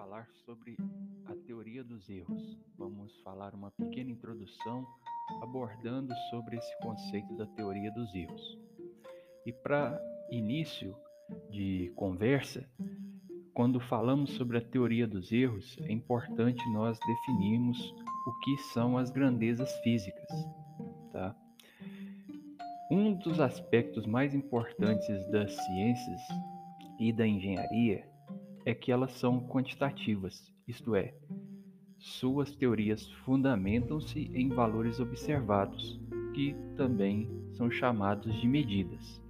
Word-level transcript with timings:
falar 0.00 0.26
sobre 0.46 0.78
a 1.26 1.34
teoria 1.46 1.84
dos 1.84 2.08
erros. 2.08 2.58
Vamos 2.78 3.14
falar 3.20 3.54
uma 3.54 3.70
pequena 3.70 4.10
introdução 4.10 4.86
abordando 5.42 6.14
sobre 6.30 6.56
esse 6.56 6.78
conceito 6.78 7.36
da 7.36 7.46
teoria 7.48 7.92
dos 7.92 8.14
erros. 8.14 8.58
E 9.44 9.52
para 9.52 10.00
início 10.30 10.96
de 11.50 11.92
conversa, 11.96 12.66
quando 13.52 13.78
falamos 13.78 14.30
sobre 14.30 14.56
a 14.56 14.62
teoria 14.62 15.06
dos 15.06 15.30
erros, 15.30 15.76
é 15.82 15.92
importante 15.92 16.66
nós 16.72 16.98
definirmos 17.06 17.78
o 18.26 18.40
que 18.42 18.56
são 18.72 18.96
as 18.96 19.10
grandezas 19.10 19.70
físicas, 19.80 20.30
tá? 21.12 21.36
Um 22.90 23.12
dos 23.12 23.38
aspectos 23.38 24.06
mais 24.06 24.34
importantes 24.34 25.30
das 25.30 25.54
ciências 25.54 26.20
e 26.98 27.12
da 27.12 27.26
engenharia 27.26 28.09
é 28.64 28.74
que 28.74 28.92
elas 28.92 29.12
são 29.12 29.40
quantitativas, 29.40 30.52
isto 30.66 30.94
é, 30.94 31.14
suas 31.98 32.54
teorias 32.56 33.06
fundamentam-se 33.24 34.30
em 34.34 34.48
valores 34.48 34.98
observados, 35.00 36.00
que 36.32 36.54
também 36.76 37.28
são 37.52 37.70
chamados 37.70 38.34
de 38.40 38.48
medidas. 38.48 39.22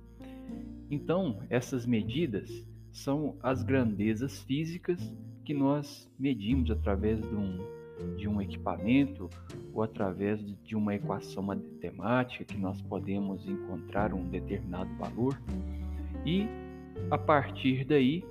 Então, 0.89 1.43
essas 1.51 1.85
medidas 1.85 2.49
são 2.93 3.37
as 3.43 3.63
grandezas 3.63 4.43
físicas 4.43 5.01
que 5.45 5.55
nós 5.55 6.09
medimos 6.19 6.71
através 6.71 7.21
de 7.21 7.35
um, 7.35 7.59
de 8.17 8.29
um 8.29 8.41
equipamento 8.41 9.29
ou 9.73 9.83
através 9.83 10.41
de 10.63 10.77
uma 10.77 10.95
equação 10.95 11.43
matemática 11.43 12.45
que 12.45 12.57
nós 12.57 12.81
podemos 12.83 13.49
encontrar 13.49 14.15
um 14.15 14.29
determinado 14.29 14.95
valor 14.97 15.41
e 16.25 16.47
a 17.11 17.19
partir 17.19 17.85
daí 17.85 18.25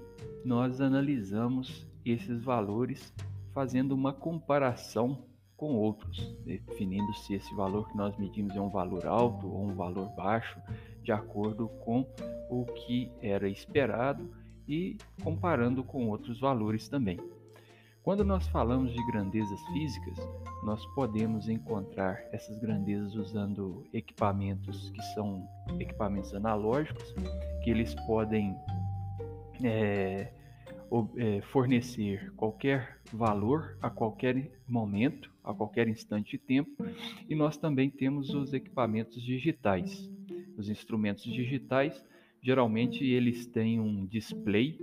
nós 0.44 0.82
analisamos 0.82 1.88
esses 2.06 2.44
valores 2.44 3.14
fazendo 3.54 3.94
uma 3.94 4.14
comparação 4.14 5.18
com 5.58 5.76
outros, 5.76 6.34
definindo 6.46 7.14
se 7.14 7.34
esse 7.34 7.54
valor 7.54 7.90
que 7.90 7.98
nós 7.98 8.18
medimos 8.18 8.56
é 8.56 8.62
um 8.62 8.70
valor 8.70 9.06
alto 9.06 9.48
ou 9.48 9.66
um 9.66 9.76
valor 9.76 10.08
baixo, 10.16 10.58
de 11.04 11.12
acordo 11.12 11.68
com 11.84 12.08
o 12.50 12.66
que 12.66 13.12
era 13.22 13.50
esperado 13.50 14.30
e 14.68 14.98
comparando 15.22 15.84
com 15.84 16.08
outros 16.08 16.40
valores 16.40 16.88
também. 16.88 17.20
Quando 18.02 18.24
nós 18.24 18.48
falamos 18.48 18.94
de 18.94 19.06
grandezas 19.08 19.60
físicas, 19.74 20.18
nós 20.64 20.86
podemos 20.96 21.50
encontrar 21.50 22.24
essas 22.32 22.58
grandezas 22.60 23.14
usando 23.16 23.84
equipamentos 23.94 24.90
que 24.92 25.02
são 25.14 25.46
equipamentos 25.78 26.34
analógicos, 26.34 27.14
que 27.64 27.70
eles 27.70 27.94
podem 28.08 28.56
é, 29.64 30.32
é, 31.18 31.42
fornecer 31.42 32.32
qualquer 32.36 33.00
valor 33.12 33.78
a 33.82 33.90
qualquer 33.90 34.52
momento, 34.68 35.32
a 35.44 35.54
qualquer 35.54 35.88
instante 35.88 36.32
de 36.32 36.38
tempo, 36.38 36.84
e 37.30 37.36
nós 37.36 37.58
também 37.58 37.90
temos 37.90 38.30
os 38.32 38.54
equipamentos 38.54 39.22
digitais. 39.22 40.10
Os 40.58 40.70
instrumentos 40.70 41.24
digitais, 41.24 42.04
geralmente 42.42 43.06
eles 43.06 43.46
têm 43.46 43.80
um 43.80 44.06
display 44.06 44.80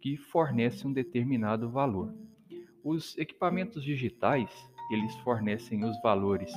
que 0.00 0.16
fornece 0.16 0.86
um 0.86 0.92
determinado 0.92 1.70
valor. 1.70 2.14
Os 2.82 3.16
equipamentos 3.18 3.84
digitais, 3.84 4.50
eles 4.90 5.14
fornecem 5.18 5.84
os 5.84 6.00
valores 6.02 6.52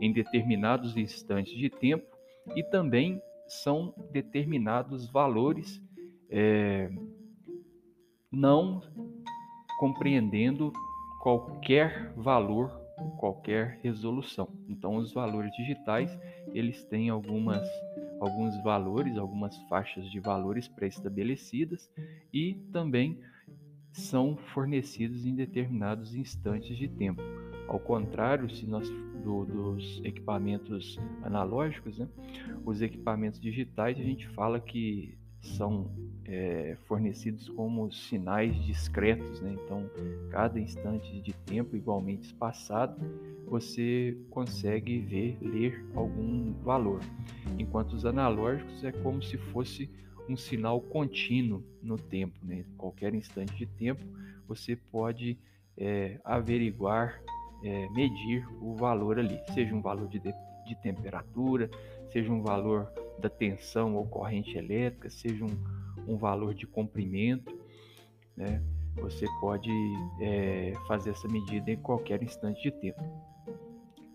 em 0.00 0.12
determinados 0.12 0.96
instantes 0.96 1.56
de 1.56 1.68
tempo 1.68 2.06
e 2.54 2.62
também 2.62 3.20
são 3.46 3.94
determinados 4.12 5.10
valores 5.10 5.80
é, 6.28 6.90
não 8.36 8.82
compreendendo 9.78 10.70
qualquer 11.22 12.12
valor, 12.14 12.68
qualquer 13.18 13.80
resolução. 13.82 14.48
Então, 14.68 14.96
os 14.96 15.12
valores 15.12 15.50
digitais 15.56 16.16
eles 16.52 16.84
têm 16.84 17.08
algumas 17.08 17.66
alguns 18.20 18.62
valores, 18.62 19.18
algumas 19.18 19.56
faixas 19.68 20.10
de 20.10 20.20
valores 20.20 20.68
pré-estabelecidas 20.68 21.90
e 22.32 22.54
também 22.72 23.18
são 23.92 24.36
fornecidos 24.36 25.26
em 25.26 25.34
determinados 25.34 26.14
instantes 26.14 26.76
de 26.76 26.88
tempo. 26.88 27.20
Ao 27.68 27.78
contrário, 27.78 28.48
se 28.48 28.66
nós 28.66 28.88
do, 29.22 29.44
dos 29.44 30.00
equipamentos 30.04 30.98
analógicos, 31.22 31.98
né, 31.98 32.08
os 32.64 32.80
equipamentos 32.80 33.40
digitais 33.40 33.98
a 33.98 34.02
gente 34.02 34.26
fala 34.28 34.60
que 34.60 35.18
são 35.46 35.90
é, 36.24 36.76
fornecidos 36.86 37.48
como 37.48 37.90
sinais 37.92 38.54
discretos, 38.64 39.40
né? 39.40 39.56
então 39.64 39.88
cada 40.30 40.58
instante 40.58 41.20
de 41.20 41.32
tempo 41.32 41.76
igualmente 41.76 42.26
espaçado 42.26 42.96
você 43.46 44.16
consegue 44.30 44.98
ver, 44.98 45.38
ler 45.40 45.84
algum 45.94 46.52
valor, 46.64 47.00
enquanto 47.58 47.92
os 47.92 48.04
analógicos 48.04 48.82
é 48.82 48.90
como 48.90 49.22
se 49.22 49.38
fosse 49.38 49.88
um 50.28 50.36
sinal 50.36 50.80
contínuo 50.80 51.62
no 51.80 51.96
tempo, 51.96 52.38
né? 52.42 52.64
qualquer 52.76 53.14
instante 53.14 53.54
de 53.54 53.66
tempo 53.66 54.04
você 54.48 54.74
pode 54.74 55.38
é, 55.78 56.18
averiguar, 56.24 57.22
é, 57.62 57.88
medir 57.90 58.44
o 58.60 58.74
valor 58.74 59.18
ali, 59.18 59.38
seja 59.54 59.74
um 59.74 59.80
valor 59.80 60.08
de, 60.08 60.18
de 60.20 60.74
temperatura, 60.82 61.70
seja 62.10 62.32
um 62.32 62.42
valor 62.42 62.92
da 63.18 63.28
tensão 63.28 63.96
ou 63.96 64.06
corrente 64.06 64.56
elétrica, 64.56 65.10
seja 65.10 65.44
um, 65.44 66.12
um 66.12 66.16
valor 66.16 66.54
de 66.54 66.66
comprimento, 66.66 67.56
né? 68.36 68.62
Você 68.96 69.26
pode 69.40 69.70
é, 70.20 70.72
fazer 70.88 71.10
essa 71.10 71.28
medida 71.28 71.70
em 71.70 71.76
qualquer 71.76 72.22
instante 72.22 72.62
de 72.62 72.70
tempo. 72.70 73.02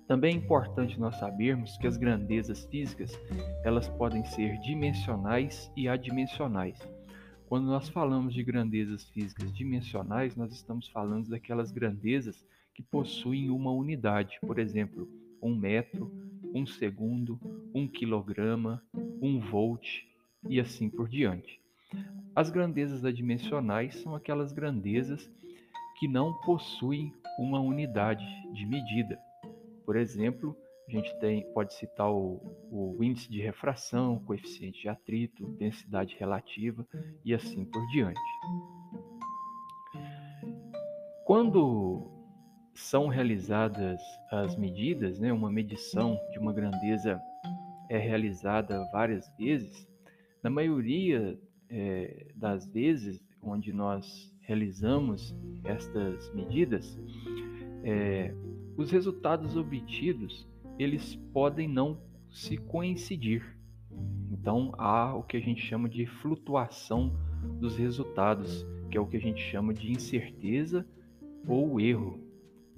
Também 0.08 0.34
é 0.34 0.38
importante 0.38 1.00
nós 1.00 1.16
sabermos 1.18 1.78
que 1.78 1.88
as 1.88 1.98
grandezas 1.98 2.66
físicas 2.66 3.18
elas 3.64 3.88
podem 3.88 4.26
ser 4.26 4.58
dimensionais 4.60 5.72
e 5.78 5.88
adimensionais. 5.88 6.78
Quando 7.48 7.68
nós 7.68 7.90
falamos 7.90 8.34
de 8.34 8.44
grandezas 8.44 9.10
físicas 9.10 9.54
dimensionais, 9.54 10.36
nós 10.36 10.52
estamos 10.52 10.88
falando 10.88 11.30
daquelas 11.30 11.72
grandezas 11.72 12.46
que 12.74 12.82
possuem 12.82 13.50
uma 13.50 13.72
unidade, 13.72 14.40
por 14.42 14.58
exemplo, 14.58 15.08
um 15.42 15.56
metro, 15.56 16.12
um 16.54 16.66
segundo, 16.66 17.40
um 17.74 17.88
quilograma, 17.88 18.84
um 19.22 19.40
volt 19.40 20.04
e 20.50 20.60
assim 20.60 20.90
por 20.90 21.08
diante. 21.08 21.60
As 22.36 22.50
grandezas 22.50 23.04
adimensionais 23.04 23.96
são 24.02 24.16
aquelas 24.16 24.52
grandezas 24.52 25.30
que 26.00 26.08
não 26.08 26.34
possuem 26.42 27.14
uma 27.38 27.60
unidade 27.60 28.26
de 28.54 28.66
medida. 28.66 29.20
Por 29.86 29.96
exemplo, 29.96 30.56
a 30.88 30.92
gente 30.92 31.14
tem, 31.20 31.44
pode 31.54 31.74
citar 31.74 32.12
o, 32.12 32.42
o 32.70 33.04
índice 33.04 33.30
de 33.30 33.42
refração, 33.42 34.20
coeficiente 34.20 34.82
de 34.82 34.90
atrito, 34.90 35.48
densidade 35.58 36.16
relativa 36.20 36.86
e 37.24 37.34
assim 37.34 37.66
por 37.66 37.86
diante. 37.88 38.20
Quando 41.26 42.21
são 42.74 43.08
realizadas 43.08 44.00
as 44.32 44.56
medidas, 44.56 45.20
né, 45.20 45.32
uma 45.32 45.52
medição 45.52 46.20
de 46.32 46.40
uma 46.40 46.54
grandeza 46.54 47.22
é 47.90 47.98
realizada 47.98 48.88
várias 48.92 49.30
vezes, 49.38 49.88
na 50.42 50.50
maioria 50.50 51.38
é, 51.70 52.28
das 52.36 52.66
vezes 52.66 53.22
onde 53.42 53.74
nós 53.74 54.34
realizamos 54.42 55.36
estas 55.64 56.34
medidas, 56.34 56.98
é, 57.84 58.34
os 58.78 58.92
resultados 58.92 59.58
obtidos 59.58 60.48
eles 60.80 61.16
podem 61.34 61.68
não 61.68 62.00
se 62.30 62.58
coincidir. 62.58 63.58
Então 64.32 64.74
há 64.78 65.14
o 65.14 65.24
que 65.24 65.38
a 65.38 65.42
gente 65.42 65.62
chama 65.62 65.90
de 65.90 66.06
flutuação 66.06 67.14
dos 67.60 67.76
resultados, 67.76 68.66
que 68.90 68.98
é 68.98 69.02
o 69.02 69.06
que 69.06 69.18
a 69.18 69.22
gente 69.22 69.42
chama 69.42 69.74
de 69.74 69.92
incerteza 69.92 70.86
ou 71.46 71.80
erro 71.80 72.31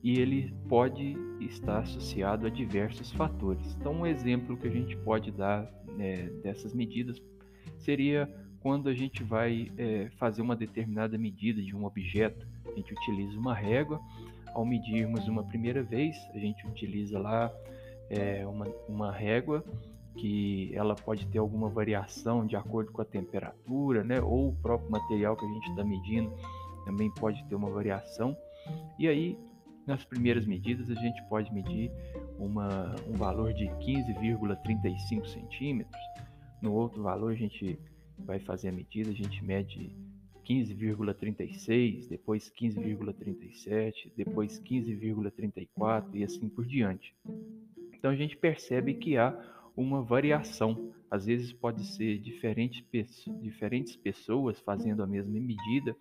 e 0.04 0.20
ele 0.20 0.54
pode 0.68 1.16
estar 1.40 1.80
associado 1.80 2.46
a 2.46 2.50
diversos 2.50 3.12
fatores. 3.14 3.74
Então, 3.80 3.94
um 3.94 4.06
exemplo 4.06 4.58
que 4.58 4.68
a 4.68 4.72
gente 4.72 4.98
pode 4.98 5.32
dar 5.32 5.72
né, 5.98 6.30
dessas 6.44 6.74
medidas 6.74 7.22
seria 7.80 8.30
quando 8.60 8.90
a 8.90 8.94
gente 8.94 9.24
vai 9.24 9.72
é, 9.78 10.10
fazer 10.18 10.42
uma 10.42 10.56
determinada 10.56 11.18
medida 11.18 11.62
de 11.62 11.74
um 11.74 11.86
objeto. 11.86 12.46
A 12.66 12.76
gente 12.76 12.94
utiliza 12.94 13.38
uma 13.38 13.54
régua. 13.54 14.00
Ao 14.54 14.66
medirmos 14.66 15.28
uma 15.28 15.44
primeira 15.44 15.82
vez, 15.82 16.16
a 16.34 16.38
gente 16.38 16.68
utiliza 16.68 17.18
lá 17.18 17.52
é, 18.10 18.46
uma, 18.46 18.68
uma 18.88 19.12
régua 19.12 19.64
que 20.18 20.72
ela 20.76 20.96
pode 20.96 21.26
ter 21.28 21.40
alguma 21.40 21.70
variação 21.70 22.46
de 22.46 22.56
acordo 22.56 22.92
com 22.92 23.02
a 23.02 23.06
temperatura, 23.06 24.04
né? 24.04 24.22
Ou 24.22 24.50
o 24.50 24.56
próprio 24.56 24.92
material 24.92 25.36
que 25.36 25.44
a 25.44 25.50
gente 25.50 25.70
está 25.70 25.84
medindo 25.84 26.32
também 26.86 27.10
pode 27.12 27.44
ter 27.46 27.56
uma 27.56 27.70
variação. 27.70 28.38
E 29.00 29.08
aí 29.08 29.38
nas 29.86 30.04
primeiras 30.06 30.46
medidas, 30.46 30.90
a 30.90 30.96
gente 30.96 31.22
pode 31.24 31.54
medir 31.54 31.92
uma, 32.38 32.96
um 33.08 33.14
valor 33.14 33.54
de 33.54 33.66
15,35 33.66 35.26
centímetros. 35.26 36.02
No 36.62 36.74
outro 36.74 37.02
valor, 37.02 37.34
a 37.34 37.36
gente 37.36 37.78
vai 38.18 38.40
fazer 38.40 38.70
a 38.70 38.72
medida, 38.72 39.10
a 39.10 39.14
gente 39.14 39.44
mede 39.44 39.96
15,36, 40.46 42.08
depois 42.10 42.52
15,37, 42.52 44.12
depois 44.16 44.62
15,34 44.62 46.06
e 46.14 46.24
assim 46.24 46.50
por 46.50 46.66
diante. 46.66 47.16
Então 47.94 48.12
a 48.12 48.16
gente 48.16 48.36
percebe 48.36 48.94
que 48.94 49.18
há 49.18 49.38
uma 49.76 50.02
variação. 50.02 50.92
Às 51.10 51.26
vezes 51.26 51.54
pode 51.54 51.86
ser 51.86 52.18
diferente, 52.20 52.86
diferentes 53.42 53.96
pessoas 53.96 54.60
fazendo 54.60 55.04
a 55.04 55.08
mesma 55.08 55.40
medida 55.40 55.96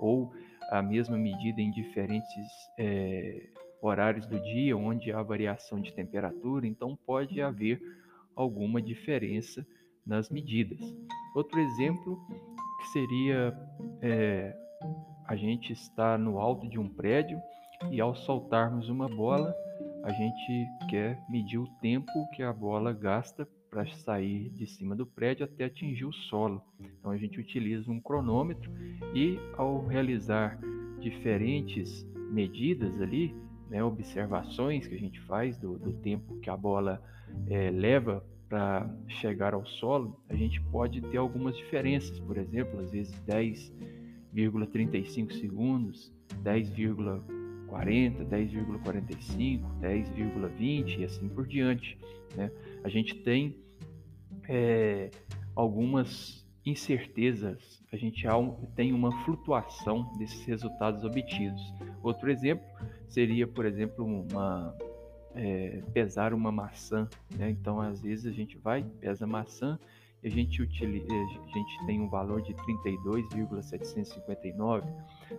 ou 0.00 0.32
a 0.70 0.82
mesma 0.82 1.16
medida 1.16 1.60
em 1.60 1.70
diferentes 1.70 2.46
é, 2.78 3.48
horários 3.80 4.26
do 4.26 4.40
dia, 4.40 4.76
onde 4.76 5.12
há 5.12 5.22
variação 5.22 5.80
de 5.80 5.92
temperatura, 5.92 6.66
então 6.66 6.98
pode 7.06 7.40
haver 7.40 7.80
alguma 8.34 8.82
diferença 8.82 9.66
nas 10.06 10.30
medidas. 10.30 10.80
Outro 11.34 11.58
exemplo 11.58 12.18
que 12.80 12.88
seria 12.92 13.56
é, 14.02 14.54
a 15.26 15.36
gente 15.36 15.72
estar 15.72 16.18
no 16.18 16.38
alto 16.38 16.68
de 16.68 16.78
um 16.78 16.88
prédio 16.88 17.40
e 17.90 18.00
ao 18.00 18.14
soltarmos 18.14 18.88
uma 18.88 19.08
bola, 19.08 19.54
a 20.04 20.10
gente 20.10 20.66
quer 20.88 21.18
medir 21.28 21.58
o 21.58 21.66
tempo 21.80 22.12
que 22.34 22.42
a 22.42 22.52
bola 22.52 22.92
gasta 22.92 23.48
para 23.70 23.86
sair 23.86 24.50
de 24.50 24.66
cima 24.66 24.94
do 24.94 25.06
prédio 25.06 25.44
até 25.44 25.64
atingir 25.64 26.04
o 26.04 26.12
solo. 26.12 26.62
Então 26.80 27.10
a 27.10 27.16
gente 27.16 27.40
utiliza 27.40 27.90
um 27.90 28.00
cronômetro 28.00 28.70
e 29.14 29.38
ao 29.56 29.86
realizar 29.86 30.58
diferentes 31.00 32.06
medidas 32.30 33.00
ali, 33.00 33.34
né, 33.68 33.82
observações 33.82 34.86
que 34.86 34.94
a 34.94 34.98
gente 34.98 35.20
faz 35.22 35.56
do, 35.58 35.78
do 35.78 35.92
tempo 35.94 36.38
que 36.40 36.50
a 36.50 36.56
bola 36.56 37.02
é, 37.48 37.70
leva 37.70 38.24
para 38.48 38.88
chegar 39.08 39.54
ao 39.54 39.66
solo, 39.66 40.20
a 40.28 40.34
gente 40.34 40.60
pode 40.70 41.00
ter 41.00 41.16
algumas 41.16 41.56
diferenças, 41.56 42.20
por 42.20 42.38
exemplo, 42.38 42.78
às 42.80 42.92
vezes 42.92 43.12
10,35 43.24 45.32
segundos, 45.32 46.14
10,40, 46.44 47.35
10,45, 47.66 49.60
10,20 49.80 50.98
e 50.98 51.04
assim 51.04 51.28
por 51.28 51.46
diante. 51.46 51.98
Né? 52.36 52.50
A 52.84 52.88
gente 52.88 53.14
tem 53.14 53.56
é, 54.48 55.10
algumas 55.54 56.44
incertezas, 56.64 57.82
a 57.92 57.96
gente 57.96 58.26
tem 58.74 58.92
uma 58.92 59.12
flutuação 59.24 60.12
desses 60.18 60.44
resultados 60.44 61.04
obtidos. 61.04 61.62
Outro 62.02 62.30
exemplo 62.30 62.66
seria, 63.08 63.46
por 63.46 63.64
exemplo, 63.64 64.04
uma 64.04 64.76
é, 65.36 65.80
pesar 65.92 66.34
uma 66.34 66.50
maçã. 66.50 67.08
Né? 67.36 67.50
Então, 67.50 67.80
às 67.80 68.00
vezes 68.00 68.26
a 68.26 68.32
gente 68.32 68.58
vai, 68.58 68.82
pesa 69.00 69.24
a 69.24 69.28
maçã 69.28 69.78
e 70.22 70.28
a 70.28 70.30
gente, 70.30 70.62
utiliza, 70.62 71.12
a 71.12 71.52
gente 71.52 71.86
tem 71.86 72.00
um 72.00 72.08
valor 72.08 72.40
de 72.42 72.54
32,759, 72.54 74.86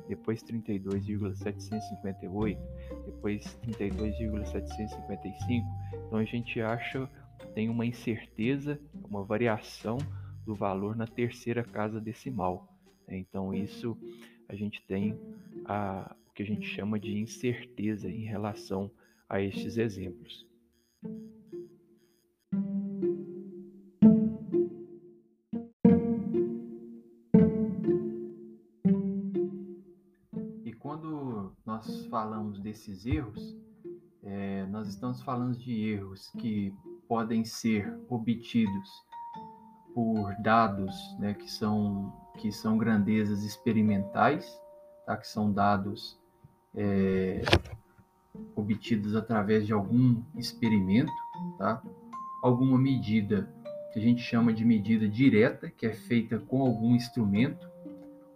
depois 0.08 0.42
32,758, 0.44 2.60
depois 3.06 3.54
32,755. 3.62 5.68
Então, 6.08 6.20
a 6.20 6.26
gente 6.26 6.62
acha, 6.62 7.10
tem 7.54 7.70
uma 7.70 7.86
incerteza, 7.86 8.80
uma 9.10 9.24
variação 9.24 9.98
do 10.46 10.56
valor 10.56 10.96
na 10.96 11.06
terceira 11.06 11.64
casa 11.64 12.00
decimal. 12.00 12.74
Né? 13.08 13.18
Então, 13.18 13.54
isso 13.54 13.98
a 14.48 14.56
gente 14.56 14.82
tem 14.88 15.20
a, 15.66 16.16
o 16.30 16.34
que 16.34 16.44
a 16.44 16.46
gente 16.46 16.68
chama 16.68 17.00
de 17.00 17.18
incerteza 17.18 18.10
em 18.10 18.26
relação 18.26 18.90
a 19.30 19.42
estes 19.42 19.78
exemplos. 19.78 20.48
Falamos 32.18 32.60
desses 32.60 33.06
erros, 33.06 33.56
é, 34.24 34.66
nós 34.72 34.88
estamos 34.88 35.22
falando 35.22 35.56
de 35.56 35.92
erros 35.92 36.32
que 36.40 36.74
podem 37.08 37.46
ser 37.46 37.96
obtidos 38.10 38.90
por 39.94 40.34
dados 40.42 40.96
né, 41.20 41.36
que, 41.36 41.48
são, 41.48 42.12
que 42.40 42.52
são 42.52 42.76
grandezas 42.76 43.44
experimentais, 43.44 44.60
tá? 45.06 45.16
que 45.16 45.28
são 45.28 45.54
dados 45.54 46.20
é, 46.74 47.44
obtidos 48.56 49.16
através 49.16 49.68
de 49.68 49.74
algum 49.74 50.24
experimento, 50.36 51.14
tá? 51.60 51.84
alguma 52.42 52.80
medida 52.80 53.48
que 53.94 54.00
a 54.00 54.02
gente 54.02 54.24
chama 54.24 54.52
de 54.52 54.66
medida 54.66 55.08
direta, 55.08 55.70
que 55.70 55.86
é 55.86 55.94
feita 55.94 56.40
com 56.40 56.64
algum 56.64 56.96
instrumento, 56.96 57.70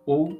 ou 0.06 0.39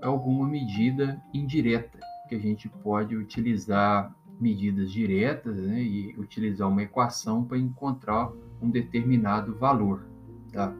alguma 0.00 0.48
medida 0.48 1.22
indireta, 1.34 2.06
que 2.28 2.34
a 2.34 2.38
gente 2.38 2.68
pode 2.68 3.16
utilizar 3.16 4.14
medidas 4.40 4.90
diretas 4.90 5.56
né, 5.56 5.82
e 5.82 6.14
utilizar 6.18 6.68
uma 6.68 6.82
equação 6.82 7.44
para 7.44 7.58
encontrar 7.58 8.30
um 8.60 8.70
determinado 8.70 9.54
valor. 9.54 10.06
Tá? 10.52 10.74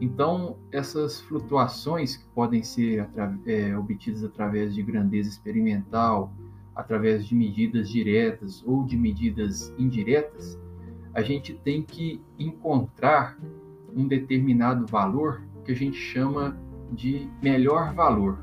Então, 0.00 0.56
essas 0.70 1.20
flutuações 1.20 2.16
que 2.16 2.26
podem 2.28 2.62
ser 2.62 3.08
é, 3.46 3.76
obtidas 3.76 4.22
através 4.22 4.74
de 4.74 4.82
grandeza 4.82 5.28
experimental, 5.28 6.32
através 6.74 7.26
de 7.26 7.34
medidas 7.34 7.88
diretas 7.88 8.62
ou 8.66 8.84
de 8.84 8.96
medidas 8.96 9.74
indiretas, 9.78 10.58
a 11.12 11.22
gente 11.22 11.54
tem 11.54 11.82
que 11.82 12.22
encontrar 12.38 13.38
um 13.94 14.06
determinado 14.06 14.86
valor 14.86 15.42
que 15.64 15.72
a 15.72 15.74
gente 15.74 15.96
chama 15.96 16.56
de 16.92 17.28
melhor 17.42 17.92
valor. 17.94 18.38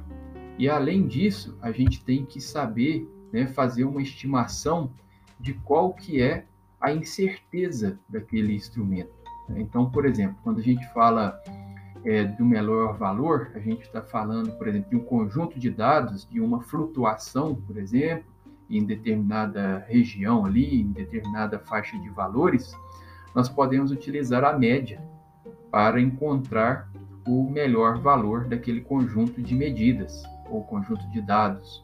E 0.58 0.68
além 0.68 1.08
disso, 1.08 1.58
a 1.62 1.72
gente 1.72 2.04
tem 2.04 2.26
que 2.26 2.42
saber 2.42 3.08
né, 3.32 3.46
fazer 3.48 3.84
uma 3.84 4.02
estimação 4.02 4.92
de 5.40 5.54
qual 5.54 5.94
que 5.94 6.22
é 6.22 6.46
a 6.82 6.92
incerteza 6.92 8.00
daquele 8.10 8.56
instrumento. 8.56 9.12
Então, 9.50 9.90
por 9.90 10.06
exemplo, 10.06 10.38
quando 10.44 10.60
a 10.60 10.64
gente 10.64 10.86
fala 10.94 11.40
é, 12.04 12.24
do 12.24 12.44
melhor 12.44 12.98
valor, 12.98 13.52
a 13.54 13.60
gente 13.60 13.84
está 13.84 14.02
falando, 14.02 14.52
por 14.54 14.68
exemplo, 14.68 14.90
de 14.90 14.96
um 14.96 15.04
conjunto 15.04 15.60
de 15.60 15.70
dados, 15.70 16.28
de 16.28 16.42
uma 16.42 16.62
flutuação, 16.62 17.56
por 17.56 17.78
exemplo, 17.78 18.26
em 18.70 18.84
determinada 18.84 19.86
região 19.88 20.46
ali, 20.46 20.82
em 20.82 20.92
determinada 20.92 21.60
faixa 21.60 21.98
de 22.00 22.10
valores, 22.10 22.76
nós 23.34 23.48
podemos 23.48 23.92
utilizar 23.92 24.44
a 24.44 24.58
média 24.58 25.02
para 25.72 26.02
encontrar 26.02 26.90
o 27.26 27.50
melhor 27.50 28.00
valor 28.00 28.46
daquele 28.46 28.82
conjunto 28.82 29.42
de 29.42 29.54
medidas 29.54 30.24
ou 30.50 30.64
conjunto 30.64 31.08
de 31.10 31.22
dados. 31.22 31.84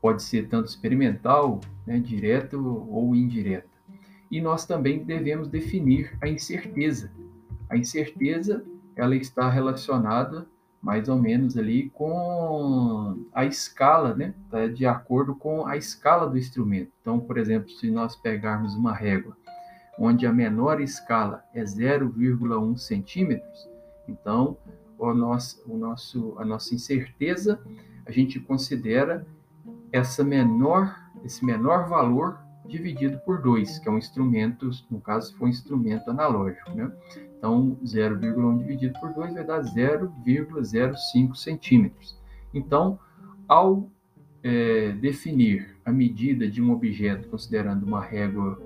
Pode 0.00 0.22
ser 0.22 0.48
tanto 0.48 0.68
experimental, 0.68 1.60
né, 1.86 1.98
direto 1.98 2.86
ou 2.90 3.14
indireta. 3.14 3.68
E 4.30 4.40
nós 4.40 4.66
também 4.66 5.04
devemos 5.04 5.48
definir 5.48 6.16
a 6.20 6.28
incerteza, 6.28 7.10
a 7.68 7.76
incerteza 7.76 8.64
ela 8.94 9.16
está 9.16 9.48
relacionada 9.50 10.46
mais 10.80 11.08
ou 11.08 11.16
menos 11.16 11.56
ali 11.56 11.90
com 11.90 13.26
a 13.34 13.44
escala, 13.44 14.14
né? 14.14 14.34
Tá 14.48 14.68
de 14.68 14.86
acordo 14.86 15.34
com 15.34 15.66
a 15.66 15.76
escala 15.76 16.28
do 16.28 16.38
instrumento. 16.38 16.92
Então, 17.00 17.18
por 17.18 17.38
exemplo, 17.38 17.68
se 17.70 17.90
nós 17.90 18.14
pegarmos 18.14 18.74
uma 18.74 18.94
régua 18.94 19.36
onde 19.98 20.26
a 20.26 20.32
menor 20.32 20.80
escala 20.80 21.42
é 21.52 21.62
0,1 21.62 22.76
centímetros, 22.76 23.68
então 24.06 24.56
o 24.98 25.14
nosso, 25.14 25.62
o 25.66 25.76
nosso, 25.76 26.34
a 26.38 26.44
nossa 26.44 26.74
incerteza 26.74 27.60
a 28.06 28.12
gente 28.12 28.38
considera 28.38 29.26
essa 29.92 30.22
menor, 30.22 30.96
esse 31.24 31.44
menor 31.44 31.88
valor 31.88 32.38
dividido 32.66 33.18
por 33.18 33.40
2, 33.40 33.78
que 33.78 33.88
é 33.88 33.92
um 33.92 33.98
instrumento, 33.98 34.70
no 34.90 35.00
caso, 35.00 35.36
for 35.36 35.46
um 35.46 35.48
instrumento 35.48 36.10
analógico. 36.10 36.70
Né? 36.72 36.90
Então, 37.38 37.76
0,1 37.84 38.58
dividido 38.58 38.98
por 39.00 39.12
2 39.12 39.34
vai 39.34 39.44
dar 39.44 39.60
0,05 39.60 41.34
centímetros. 41.34 42.18
Então, 42.52 42.98
ao 43.48 43.90
é, 44.42 44.92
definir 44.92 45.76
a 45.84 45.92
medida 45.92 46.48
de 46.48 46.62
um 46.62 46.72
objeto 46.72 47.28
considerando 47.28 47.84
uma 47.84 48.00
régua 48.00 48.60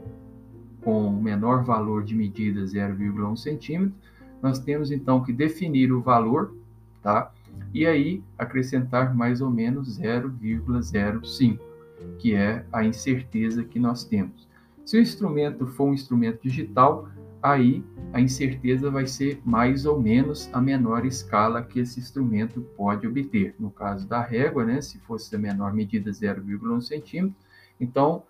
com 0.82 1.10
menor 1.12 1.64
valor 1.64 2.02
de 2.04 2.14
medida 2.14 2.62
0,1 2.62 3.36
centímetro, 3.36 3.94
nós 4.42 4.58
temos 4.58 4.90
então 4.90 5.22
que 5.22 5.32
definir 5.32 5.92
o 5.92 6.00
valor, 6.00 6.54
tá? 7.02 7.32
E 7.72 7.86
aí 7.86 8.22
acrescentar 8.38 9.14
mais 9.14 9.40
ou 9.40 9.50
menos 9.50 9.98
0,05 10.00 11.70
que 12.18 12.34
é 12.34 12.64
a 12.72 12.84
incerteza 12.84 13.64
que 13.64 13.78
nós 13.78 14.04
temos. 14.04 14.48
Se 14.84 14.96
o 14.96 15.00
instrumento 15.00 15.66
for 15.66 15.88
um 15.88 15.94
instrumento 15.94 16.42
digital, 16.42 17.08
aí 17.42 17.84
a 18.12 18.20
incerteza 18.20 18.90
vai 18.90 19.06
ser 19.06 19.40
mais 19.44 19.86
ou 19.86 20.00
menos 20.00 20.50
a 20.52 20.60
menor 20.60 21.06
escala 21.06 21.62
que 21.62 21.80
esse 21.80 22.00
instrumento 22.00 22.60
pode 22.76 23.06
obter. 23.06 23.54
No 23.58 23.70
caso 23.70 24.08
da 24.08 24.20
régua, 24.20 24.64
né, 24.64 24.80
se 24.80 24.98
fosse 25.00 25.34
a 25.34 25.38
menor 25.38 25.72
medida 25.72 26.10
0,1 26.10 26.80
centímetro, 26.80 27.36
então 27.80 28.22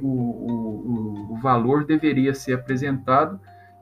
o, 0.00 0.08
o, 0.08 1.32
o 1.32 1.36
valor 1.36 1.84
deveria 1.84 2.34
ser 2.34 2.54
apresentado 2.54 3.38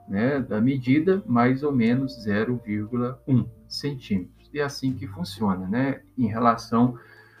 né, 0.07 0.39
da 0.39 0.61
medida, 0.61 1.23
mais 1.25 1.63
ou 1.63 1.71
menos 1.71 2.25
0,1 2.25 3.47
centímetros. 3.67 4.49
E 4.53 4.59
é 4.59 4.63
assim 4.63 4.93
que 4.93 5.07
funciona, 5.07 5.67
né, 5.67 6.01
em 6.17 6.27
relação 6.27 6.97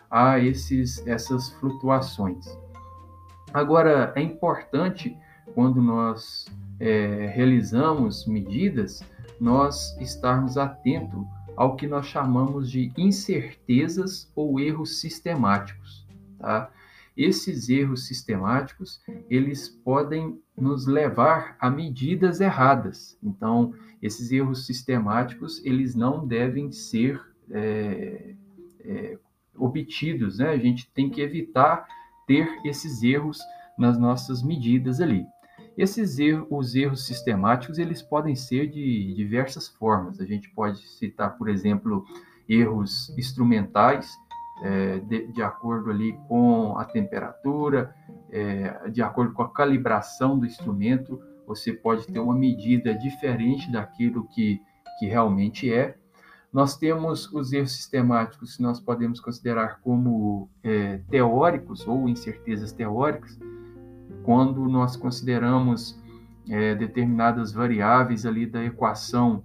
a 0.09 0.39
esses, 0.39 1.05
essas 1.07 1.49
flutuações. 1.53 2.45
Agora, 3.53 4.11
é 4.15 4.21
importante, 4.21 5.17
quando 5.53 5.81
nós 5.81 6.45
é, 6.79 7.31
realizamos 7.33 8.27
medidas, 8.27 9.01
nós 9.39 9.97
estarmos 9.99 10.57
atentos 10.57 11.25
ao 11.55 11.75
que 11.75 11.87
nós 11.87 12.05
chamamos 12.05 12.69
de 12.69 12.91
incertezas 12.97 14.31
ou 14.35 14.59
erros 14.59 14.99
sistemáticos. 14.99 16.07
Tá? 16.39 16.69
Esses 17.15 17.67
erros 17.67 18.05
sistemáticos, 18.05 19.01
eles 19.27 19.67
podem 19.67 20.39
nos 20.57 20.87
levar 20.87 21.55
a 21.59 21.69
medidas 21.69 22.41
erradas. 22.41 23.17
Então, 23.21 23.73
esses 24.01 24.31
erros 24.31 24.65
sistemáticos, 24.65 25.63
eles 25.63 25.95
não 25.95 26.25
devem 26.25 26.71
ser 26.71 27.21
é, 27.51 28.33
é, 28.81 29.17
obtidos, 29.55 30.39
né? 30.39 30.49
A 30.49 30.57
gente 30.57 30.89
tem 30.91 31.09
que 31.09 31.21
evitar 31.21 31.85
ter 32.25 32.47
esses 32.65 33.03
erros 33.03 33.39
nas 33.77 33.97
nossas 33.97 34.41
medidas 34.41 34.99
ali. 34.99 35.25
Esses 35.77 36.17
erros, 36.17 36.47
os 36.49 36.75
erros 36.75 37.05
sistemáticos, 37.05 37.77
eles 37.77 38.01
podem 38.01 38.35
ser 38.35 38.67
de 38.67 39.13
diversas 39.13 39.67
formas. 39.67 40.19
A 40.19 40.25
gente 40.25 40.49
pode 40.49 40.79
citar, 40.87 41.37
por 41.37 41.47
exemplo, 41.47 42.03
erros 42.49 43.13
instrumentais, 43.17 44.17
é, 44.63 44.99
de, 44.99 45.27
de, 45.27 45.41
acordo 45.43 45.91
ali 45.91 46.17
com 46.27 46.75
a 46.79 46.85
temperatura, 46.85 47.95
é, 48.31 48.89
de 48.89 49.01
acordo 49.01 49.33
com 49.33 49.41
a 49.41 49.49
calibração 49.49 50.37
do 50.37 50.45
instrumento, 50.45 51.21
você 51.45 51.71
pode 51.71 52.05
ter 52.07 52.19
uma 52.19 52.35
medida 52.35 52.93
diferente 52.93 53.71
daquilo 53.71 54.27
que, 54.27 54.59
que 54.99 55.05
realmente 55.05 55.71
é. 55.73 55.95
Nós 56.51 56.77
temos 56.77 57.31
os 57.33 57.53
erros 57.53 57.71
sistemáticos 57.71 58.57
que 58.57 58.63
nós 58.63 58.79
podemos 58.79 59.19
considerar 59.19 59.79
como 59.81 60.49
é, 60.63 60.99
teóricos 61.09 61.87
ou 61.87 62.09
incertezas 62.09 62.71
teóricas, 62.71 63.39
quando 64.23 64.67
nós 64.67 64.95
consideramos 64.95 66.01
é, 66.49 66.75
determinadas 66.75 67.51
variáveis 67.51 68.25
ali 68.25 68.45
da 68.45 68.63
equação 68.63 69.43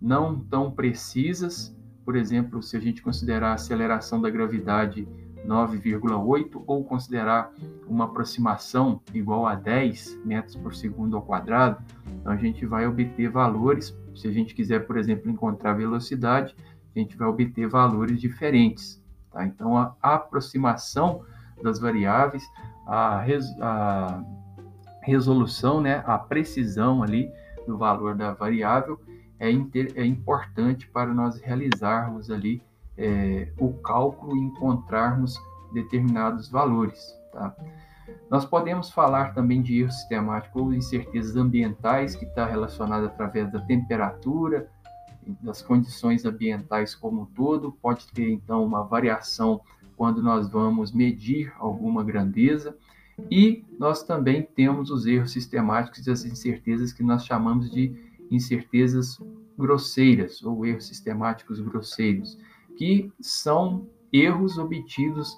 não 0.00 0.38
tão 0.38 0.70
precisas, 0.70 1.76
por 2.04 2.16
exemplo, 2.16 2.62
se 2.62 2.76
a 2.76 2.80
gente 2.80 3.02
considerar 3.02 3.50
a 3.50 3.54
aceleração 3.54 4.20
da 4.20 4.30
gravidade 4.30 5.08
9,8 5.46 6.62
ou 6.66 6.84
considerar 6.84 7.52
uma 7.86 8.04
aproximação 8.04 9.00
igual 9.14 9.46
a 9.46 9.54
10 9.54 10.20
metros 10.24 10.56
por 10.56 10.74
segundo 10.74 11.16
ao 11.16 11.22
quadrado, 11.22 11.82
então 12.20 12.32
a 12.32 12.36
gente 12.36 12.66
vai 12.66 12.86
obter 12.86 13.28
valores. 13.28 13.96
Se 14.14 14.28
a 14.28 14.32
gente 14.32 14.54
quiser, 14.54 14.86
por 14.86 14.96
exemplo, 14.96 15.30
encontrar 15.30 15.74
velocidade, 15.74 16.54
a 16.94 16.98
gente 16.98 17.16
vai 17.16 17.28
obter 17.28 17.68
valores 17.68 18.20
diferentes. 18.20 19.02
Tá? 19.30 19.44
Então, 19.44 19.76
a 19.76 19.94
aproximação 20.02 21.22
das 21.62 21.78
variáveis 21.78 22.44
a, 22.86 23.20
res, 23.20 23.44
a 23.60 24.22
resolução, 25.02 25.80
né, 25.80 26.02
a 26.06 26.16
precisão 26.18 27.02
ali 27.02 27.30
do 27.66 27.76
valor 27.76 28.14
da 28.14 28.32
variável 28.32 29.00
é, 29.38 29.50
inter, 29.50 29.92
é 29.96 30.04
importante 30.04 30.88
para 30.88 31.12
nós 31.12 31.38
realizarmos 31.40 32.30
ali 32.30 32.62
é, 32.96 33.48
o 33.58 33.72
cálculo 33.74 34.36
e 34.36 34.40
encontrarmos 34.40 35.38
determinados 35.72 36.48
valores. 36.48 37.14
Tá? 37.32 37.54
Nós 38.30 38.44
podemos 38.44 38.90
falar 38.90 39.34
também 39.34 39.62
de 39.62 39.80
erro 39.80 39.90
sistemático 39.90 40.60
ou 40.60 40.72
incertezas 40.72 41.36
ambientais, 41.36 42.14
que 42.14 42.24
está 42.24 42.46
relacionado 42.46 43.06
através 43.06 43.50
da 43.52 43.60
temperatura, 43.60 44.70
das 45.40 45.60
condições 45.60 46.24
ambientais 46.24 46.94
como 46.94 47.22
um 47.22 47.26
todo. 47.26 47.72
Pode 47.82 48.06
ter, 48.12 48.30
então, 48.30 48.64
uma 48.64 48.82
variação 48.82 49.60
quando 49.96 50.22
nós 50.22 50.48
vamos 50.48 50.92
medir 50.92 51.52
alguma 51.58 52.04
grandeza. 52.04 52.76
E 53.30 53.64
nós 53.78 54.02
também 54.02 54.42
temos 54.42 54.90
os 54.90 55.06
erros 55.06 55.32
sistemáticos 55.32 56.06
e 56.06 56.10
as 56.10 56.24
incertezas 56.24 56.92
que 56.92 57.02
nós 57.02 57.24
chamamos 57.24 57.70
de 57.70 57.94
incertezas 58.30 59.18
grosseiras 59.56 60.42
ou 60.42 60.66
erros 60.66 60.86
sistemáticos 60.86 61.60
grosseiros, 61.60 62.38
que 62.76 63.12
são 63.20 63.88
erros 64.12 64.58
obtidos 64.58 65.36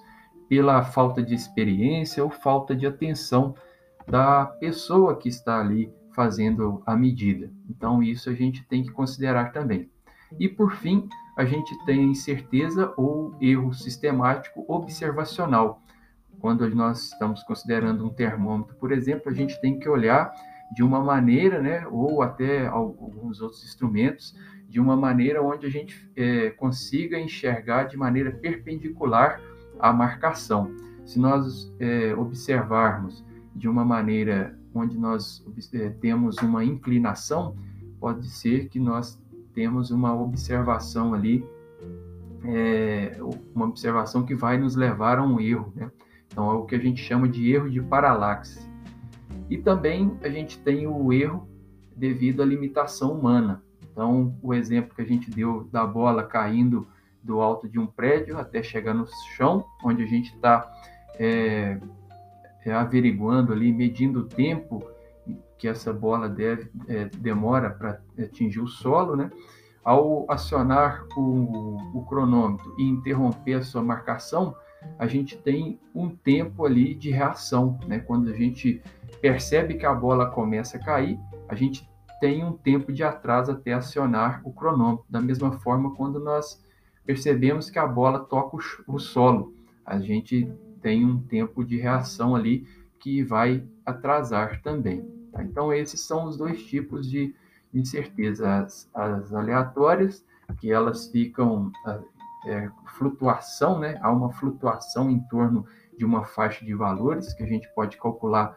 pela 0.48 0.82
falta 0.82 1.22
de 1.22 1.34
experiência 1.34 2.22
ou 2.24 2.30
falta 2.30 2.74
de 2.74 2.86
atenção 2.86 3.54
da 4.06 4.46
pessoa 4.46 5.16
que 5.16 5.28
está 5.28 5.60
ali 5.60 5.92
fazendo 6.14 6.82
a 6.86 6.96
medida. 6.96 7.52
Então, 7.68 8.02
isso 8.02 8.30
a 8.30 8.34
gente 8.34 8.66
tem 8.66 8.82
que 8.82 8.90
considerar 8.90 9.52
também. 9.52 9.90
E, 10.38 10.48
por 10.48 10.72
fim, 10.72 11.08
a 11.36 11.44
gente 11.44 11.72
tem 11.84 12.10
incerteza 12.10 12.92
ou 12.96 13.36
erro 13.40 13.72
sistemático 13.72 14.64
observacional. 14.66 15.80
Quando 16.40 16.68
nós 16.74 17.12
estamos 17.12 17.42
considerando 17.42 18.04
um 18.04 18.10
termômetro, 18.10 18.74
por 18.76 18.90
exemplo, 18.90 19.30
a 19.30 19.34
gente 19.34 19.60
tem 19.60 19.78
que 19.78 19.88
olhar 19.88 20.32
de 20.74 20.82
uma 20.82 21.02
maneira, 21.02 21.60
né, 21.60 21.86
ou 21.90 22.22
até 22.22 22.66
alguns 22.66 23.40
outros 23.40 23.64
instrumentos, 23.64 24.34
de 24.68 24.78
uma 24.78 24.94
maneira 24.94 25.42
onde 25.42 25.66
a 25.66 25.70
gente 25.70 26.08
é, 26.14 26.50
consiga 26.50 27.18
enxergar 27.18 27.84
de 27.84 27.96
maneira 27.96 28.30
perpendicular 28.30 29.40
à 29.78 29.92
marcação. 29.92 30.70
Se 31.06 31.18
nós 31.18 31.74
é, 31.80 32.14
observarmos 32.14 33.24
de 33.54 33.66
uma 33.66 33.84
maneira 33.84 34.58
onde 34.74 34.98
nós 34.98 35.44
é, 35.72 35.88
temos 35.88 36.36
uma 36.38 36.62
inclinação, 36.62 37.56
pode 37.98 38.28
ser 38.28 38.68
que 38.68 38.78
nós 38.78 39.18
temos 39.54 39.90
uma 39.90 40.14
observação 40.14 41.14
ali, 41.14 41.44
uma 43.52 43.66
observação 43.66 44.24
que 44.24 44.34
vai 44.34 44.56
nos 44.56 44.76
levar 44.76 45.18
a 45.18 45.22
um 45.24 45.40
erro. 45.40 45.72
Né? 45.74 45.90
Então, 46.30 46.48
é 46.52 46.54
o 46.54 46.64
que 46.64 46.76
a 46.76 46.78
gente 46.78 47.02
chama 47.02 47.28
de 47.28 47.50
erro 47.50 47.68
de 47.68 47.80
paralaxe. 47.82 48.60
E 49.50 49.58
também 49.58 50.16
a 50.22 50.28
gente 50.28 50.58
tem 50.60 50.86
o 50.86 51.12
erro 51.12 51.48
devido 51.96 52.42
à 52.42 52.46
limitação 52.46 53.18
humana. 53.18 53.62
Então, 53.98 54.32
o 54.40 54.54
exemplo 54.54 54.94
que 54.94 55.02
a 55.02 55.04
gente 55.04 55.28
deu 55.28 55.64
da 55.72 55.84
bola 55.84 56.22
caindo 56.22 56.86
do 57.20 57.40
alto 57.40 57.68
de 57.68 57.80
um 57.80 57.86
prédio 57.88 58.38
até 58.38 58.62
chegar 58.62 58.94
no 58.94 59.04
chão, 59.36 59.64
onde 59.82 60.04
a 60.04 60.06
gente 60.06 60.32
está 60.36 60.70
é, 61.18 61.80
é, 62.64 62.72
averiguando 62.72 63.52
ali, 63.52 63.72
medindo 63.72 64.20
o 64.20 64.24
tempo 64.24 64.88
que 65.58 65.66
essa 65.66 65.92
bola 65.92 66.28
deve, 66.28 66.70
é, 66.86 67.06
demora 67.06 67.70
para 67.70 68.00
atingir 68.16 68.60
o 68.60 68.68
solo, 68.68 69.16
né? 69.16 69.32
Ao 69.82 70.30
acionar 70.30 71.04
o, 71.16 71.76
o 71.92 72.06
cronômetro 72.08 72.72
e 72.78 72.84
interromper 72.84 73.54
a 73.54 73.62
sua 73.64 73.82
marcação, 73.82 74.54
a 74.96 75.08
gente 75.08 75.36
tem 75.36 75.76
um 75.92 76.08
tempo 76.08 76.64
ali 76.64 76.94
de 76.94 77.10
reação, 77.10 77.80
né? 77.84 77.98
Quando 77.98 78.30
a 78.30 78.32
gente 78.32 78.80
percebe 79.20 79.74
que 79.74 79.84
a 79.84 79.92
bola 79.92 80.30
começa 80.30 80.76
a 80.76 80.80
cair, 80.80 81.18
a 81.48 81.56
gente 81.56 81.84
tem 82.20 82.44
um 82.44 82.52
tempo 82.52 82.92
de 82.92 83.02
atraso 83.02 83.52
até 83.52 83.72
acionar 83.72 84.40
o 84.44 84.52
cronômetro. 84.52 85.04
Da 85.08 85.20
mesma 85.20 85.52
forma, 85.52 85.94
quando 85.94 86.18
nós 86.18 86.62
percebemos 87.04 87.70
que 87.70 87.78
a 87.78 87.86
bola 87.86 88.20
toca 88.20 88.56
o, 88.86 88.98
solo, 88.98 89.54
a 89.84 89.98
gente 89.98 90.52
tem 90.82 91.04
um 91.04 91.20
tempo 91.20 91.64
de 91.64 91.76
reação 91.76 92.34
ali 92.36 92.66
que 92.98 93.22
vai 93.22 93.64
atrasar 93.84 94.60
também. 94.62 95.02
Tá? 95.32 95.42
Então, 95.42 95.72
esses 95.72 96.00
são 96.00 96.26
os 96.26 96.36
dois 96.36 96.62
tipos 96.64 97.08
de 97.08 97.34
incerteza. 97.72 98.58
As, 98.58 98.90
as 98.94 99.32
aleatórias, 99.32 100.24
que 100.58 100.70
elas 100.70 101.08
ficam 101.08 101.70
é, 102.46 102.70
flutuação, 102.96 103.78
né? 103.78 103.98
Há 104.00 104.10
uma 104.10 104.32
flutuação 104.32 105.10
em 105.10 105.20
torno 105.20 105.66
de 105.96 106.04
uma 106.04 106.24
faixa 106.24 106.64
de 106.64 106.74
valores 106.74 107.34
que 107.34 107.42
a 107.42 107.46
gente 107.46 107.68
pode 107.74 107.96
calcular 107.96 108.56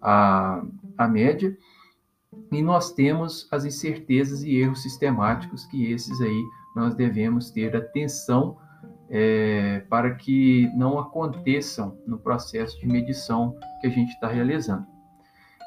a, 0.00 0.62
a 0.96 1.08
média. 1.08 1.56
E 2.52 2.62
nós 2.62 2.92
temos 2.92 3.46
as 3.50 3.64
incertezas 3.64 4.42
e 4.42 4.56
erros 4.56 4.82
sistemáticos, 4.82 5.64
que 5.66 5.90
esses 5.90 6.20
aí 6.20 6.44
nós 6.74 6.94
devemos 6.94 7.50
ter 7.50 7.74
atenção 7.76 8.56
é, 9.10 9.80
para 9.88 10.14
que 10.14 10.70
não 10.76 10.98
aconteçam 10.98 11.98
no 12.06 12.18
processo 12.18 12.78
de 12.78 12.86
medição 12.86 13.56
que 13.80 13.86
a 13.86 13.90
gente 13.90 14.10
está 14.10 14.28
realizando. 14.28 14.86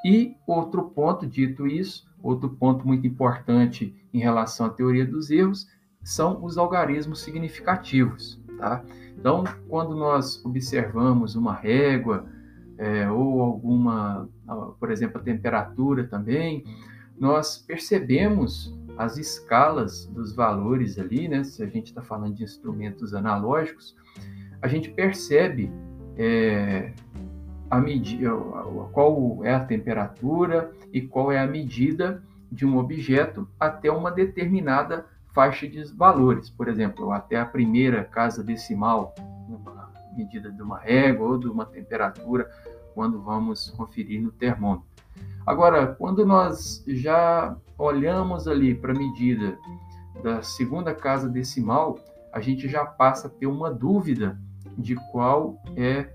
E 0.05 0.35
outro 0.47 0.89
ponto, 0.89 1.27
dito 1.27 1.67
isso, 1.67 2.09
outro 2.21 2.49
ponto 2.49 2.85
muito 2.87 3.05
importante 3.05 3.95
em 4.13 4.19
relação 4.19 4.65
à 4.65 4.69
teoria 4.69 5.05
dos 5.05 5.29
erros 5.29 5.67
são 6.03 6.43
os 6.43 6.57
algarismos 6.57 7.21
significativos. 7.21 8.41
Tá? 8.57 8.83
Então, 9.17 9.43
quando 9.67 9.95
nós 9.95 10.43
observamos 10.45 11.35
uma 11.35 11.53
régua 11.53 12.27
é, 12.81 13.07
ou 13.11 13.41
alguma, 13.41 14.27
por 14.79 14.89
exemplo, 14.89 15.21
a 15.21 15.23
temperatura 15.23 16.07
também, 16.07 16.63
nós 17.15 17.59
percebemos 17.59 18.75
as 18.97 19.17
escalas 19.17 20.07
dos 20.07 20.35
valores 20.35 20.97
ali, 20.97 21.27
né? 21.27 21.43
Se 21.43 21.61
a 21.61 21.67
gente 21.67 21.87
está 21.87 22.01
falando 22.01 22.33
de 22.33 22.43
instrumentos 22.43 23.13
analógicos, 23.13 23.95
a 24.59 24.67
gente 24.67 24.89
percebe 24.89 25.71
é, 26.17 26.91
a 27.69 27.79
medida, 27.79 28.31
qual 28.91 29.41
é 29.43 29.53
a 29.53 29.63
temperatura 29.63 30.71
e 30.91 31.01
qual 31.01 31.31
é 31.31 31.37
a 31.37 31.45
medida 31.45 32.23
de 32.51 32.65
um 32.65 32.77
objeto 32.77 33.47
até 33.59 33.91
uma 33.91 34.09
determinada 34.09 35.05
faixa 35.35 35.67
de 35.67 35.83
valores, 35.95 36.49
por 36.49 36.67
exemplo, 36.67 37.11
até 37.11 37.39
a 37.39 37.45
primeira 37.45 38.03
casa 38.03 38.43
decimal, 38.43 39.13
medida 40.15 40.51
de 40.51 40.61
uma 40.61 40.79
régua 40.79 41.27
ou 41.27 41.37
de 41.37 41.47
uma 41.47 41.65
temperatura, 41.65 42.49
quando 42.93 43.21
vamos 43.21 43.69
conferir 43.71 44.21
no 44.21 44.31
termômetro. 44.31 44.85
Agora, 45.45 45.87
quando 45.87 46.25
nós 46.25 46.83
já 46.87 47.55
olhamos 47.77 48.47
ali 48.47 48.75
para 48.75 48.93
a 48.93 48.97
medida 48.97 49.57
da 50.21 50.41
segunda 50.41 50.93
casa 50.93 51.27
decimal, 51.27 51.97
a 52.31 52.39
gente 52.39 52.67
já 52.69 52.85
passa 52.85 53.27
a 53.27 53.29
ter 53.29 53.47
uma 53.47 53.71
dúvida 53.71 54.39
de 54.77 54.95
qual 55.11 55.61
é 55.75 56.11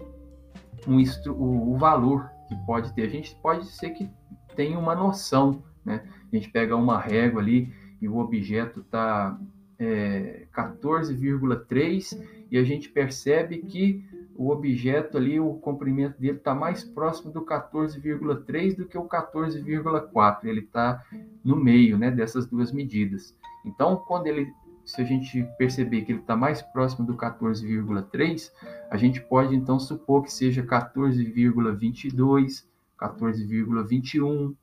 um 0.86 1.02
o, 1.30 1.76
valor 1.76 2.30
que 2.48 2.54
pode 2.64 2.92
ter. 2.94 3.02
A 3.02 3.08
gente 3.08 3.34
pode 3.42 3.66
ser 3.66 3.90
que 3.90 4.08
tenha 4.54 4.78
uma 4.78 4.94
noção, 4.94 5.62
né? 5.84 6.04
A 6.32 6.36
gente 6.36 6.48
pega 6.50 6.76
uma 6.76 6.98
régua 7.00 7.40
ali 7.40 7.72
e 8.00 8.08
o 8.08 8.18
objeto 8.18 8.80
está 8.80 9.38
é, 9.78 10.46
14,3 10.54 12.18
e 12.50 12.58
a 12.58 12.64
gente 12.64 12.88
percebe 12.88 13.58
que 13.58 14.04
o 14.38 14.50
objeto 14.50 15.16
ali, 15.16 15.40
o 15.40 15.54
comprimento 15.54 16.20
dele 16.20 16.36
está 16.36 16.54
mais 16.54 16.84
próximo 16.84 17.32
do 17.32 17.42
14,3 17.42 18.76
do 18.76 18.86
que 18.86 18.98
o 18.98 19.08
14,4. 19.08 20.44
Ele 20.44 20.60
está 20.60 21.02
no 21.42 21.56
meio 21.56 21.98
né, 21.98 22.10
dessas 22.10 22.46
duas 22.46 22.70
medidas. 22.70 23.34
Então, 23.64 23.96
quando 23.96 24.26
ele, 24.26 24.52
se 24.84 25.00
a 25.00 25.04
gente 25.04 25.42
perceber 25.56 26.02
que 26.02 26.12
ele 26.12 26.20
está 26.20 26.36
mais 26.36 26.60
próximo 26.60 27.06
do 27.06 27.16
14,3, 27.16 28.52
a 28.90 28.96
gente 28.96 29.20
pode 29.22 29.56
então 29.56 29.78
supor 29.78 30.22
que 30.22 30.32
seja 30.32 30.62
14,22, 30.62 32.64
14,21, 33.00 34.54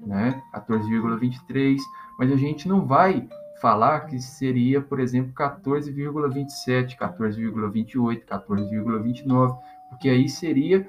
né, 0.00 0.42
14,23, 0.54 1.78
mas 2.18 2.30
a 2.30 2.36
gente 2.36 2.68
não 2.68 2.86
vai 2.86 3.26
falar 3.60 4.06
que 4.06 4.20
seria, 4.20 4.80
por 4.80 5.00
exemplo, 5.00 5.34
14,27, 5.34 6.96
14,28, 6.96 8.24
14,29, 8.24 9.58
porque 9.90 10.08
aí 10.08 10.28
seria 10.28 10.88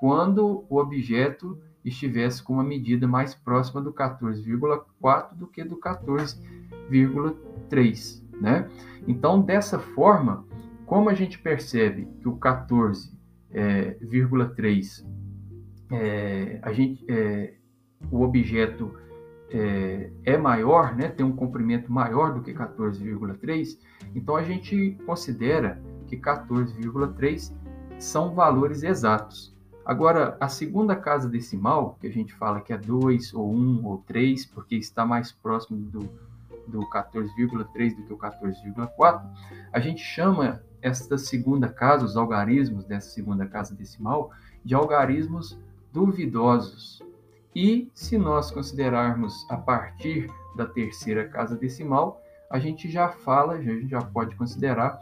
quando 0.00 0.64
o 0.68 0.76
objeto 0.76 1.58
estivesse 1.84 2.42
com 2.42 2.54
uma 2.54 2.64
medida 2.64 3.06
mais 3.06 3.32
próxima 3.34 3.80
do 3.80 3.92
14,4 3.92 5.34
do 5.34 5.46
que 5.46 5.62
do 5.64 5.76
14,3, 5.76 8.22
né? 8.40 8.68
Então, 9.06 9.40
dessa 9.40 9.78
forma, 9.78 10.44
como 10.86 11.10
a 11.10 11.14
gente 11.14 11.38
percebe 11.38 12.08
que 12.20 12.28
o 12.28 12.36
14,3 12.36 15.06
é, 15.90 15.96
é, 15.96 16.58
a 16.62 16.72
gente 16.72 17.04
é, 17.08 17.54
o 18.10 18.22
objeto 18.22 18.92
é, 19.54 20.10
é 20.24 20.36
maior, 20.36 20.96
né, 20.96 21.08
tem 21.08 21.24
um 21.24 21.34
comprimento 21.34 21.92
maior 21.92 22.34
do 22.34 22.42
que 22.42 22.52
14,3, 22.52 23.78
então 24.12 24.34
a 24.34 24.42
gente 24.42 24.98
considera 25.06 25.80
que 26.08 26.16
14,3 26.16 27.54
são 27.96 28.34
valores 28.34 28.82
exatos. 28.82 29.54
Agora, 29.84 30.36
a 30.40 30.48
segunda 30.48 30.96
casa 30.96 31.28
decimal, 31.28 31.96
que 32.00 32.08
a 32.08 32.10
gente 32.10 32.34
fala 32.34 32.60
que 32.60 32.72
é 32.72 32.78
2 32.78 33.32
ou 33.34 33.54
1 33.54 33.86
ou 33.86 33.98
3, 33.98 34.44
porque 34.46 34.74
está 34.74 35.06
mais 35.06 35.30
próximo 35.30 35.78
do, 35.78 36.00
do 36.66 36.80
14,3 36.90 37.94
do 37.94 38.02
que 38.02 38.12
o 38.12 38.18
14,4, 38.18 39.22
a 39.72 39.78
gente 39.78 40.02
chama 40.02 40.62
esta 40.82 41.16
segunda 41.16 41.68
casa, 41.68 42.04
os 42.04 42.16
algarismos 42.16 42.84
dessa 42.84 43.10
segunda 43.10 43.46
casa 43.46 43.72
decimal, 43.74 44.32
de 44.64 44.74
algarismos 44.74 45.56
duvidosos. 45.92 47.00
E 47.54 47.90
se 47.94 48.18
nós 48.18 48.50
considerarmos 48.50 49.46
a 49.48 49.56
partir 49.56 50.28
da 50.56 50.66
terceira 50.66 51.28
casa 51.28 51.56
decimal, 51.56 52.20
a 52.50 52.58
gente 52.58 52.90
já 52.90 53.08
fala, 53.08 53.54
a 53.54 53.62
gente 53.62 53.88
já 53.88 54.00
pode 54.00 54.34
considerar 54.36 54.98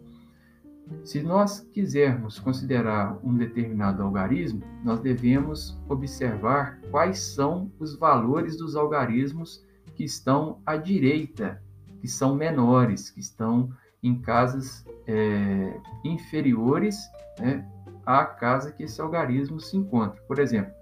se 1.04 1.22
nós 1.22 1.60
quisermos 1.72 2.38
considerar 2.38 3.18
um 3.24 3.36
determinado 3.36 4.02
algarismo, 4.02 4.62
nós 4.84 5.00
devemos 5.00 5.78
observar 5.88 6.78
quais 6.90 7.18
são 7.18 7.72
os 7.78 7.96
valores 7.96 8.58
dos 8.58 8.76
algarismos 8.76 9.64
que 9.94 10.04
estão 10.04 10.60
à 10.64 10.76
direita, 10.76 11.62
que 12.00 12.08
são 12.08 12.34
menores, 12.34 13.10
que 13.10 13.20
estão 13.20 13.70
em 14.02 14.18
casas 14.20 14.84
é, 15.06 15.78
inferiores 16.04 16.96
né, 17.38 17.68
à 18.04 18.24
casa 18.24 18.72
que 18.72 18.82
esse 18.84 18.98
algarismo 19.00 19.60
se 19.60 19.76
encontra. 19.76 20.20
Por 20.22 20.38
exemplo, 20.38 20.72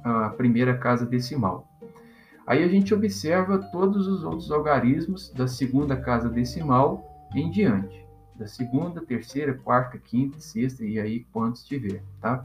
a 0.03 0.29
primeira 0.29 0.77
casa 0.77 1.05
decimal. 1.05 1.67
Aí 2.45 2.63
a 2.63 2.67
gente 2.67 2.93
observa 2.93 3.57
todos 3.71 4.07
os 4.07 4.23
outros 4.23 4.51
algarismos 4.51 5.31
da 5.31 5.47
segunda 5.47 5.95
casa 5.95 6.29
decimal 6.29 7.29
em 7.33 7.49
diante. 7.49 8.03
Da 8.35 8.47
segunda, 8.47 9.01
terceira, 9.01 9.53
quarta, 9.53 9.97
quinta, 9.97 10.39
sexta 10.39 10.83
e 10.83 10.99
aí 10.99 11.25
quantos 11.31 11.63
tiver, 11.63 12.03
tá? 12.19 12.43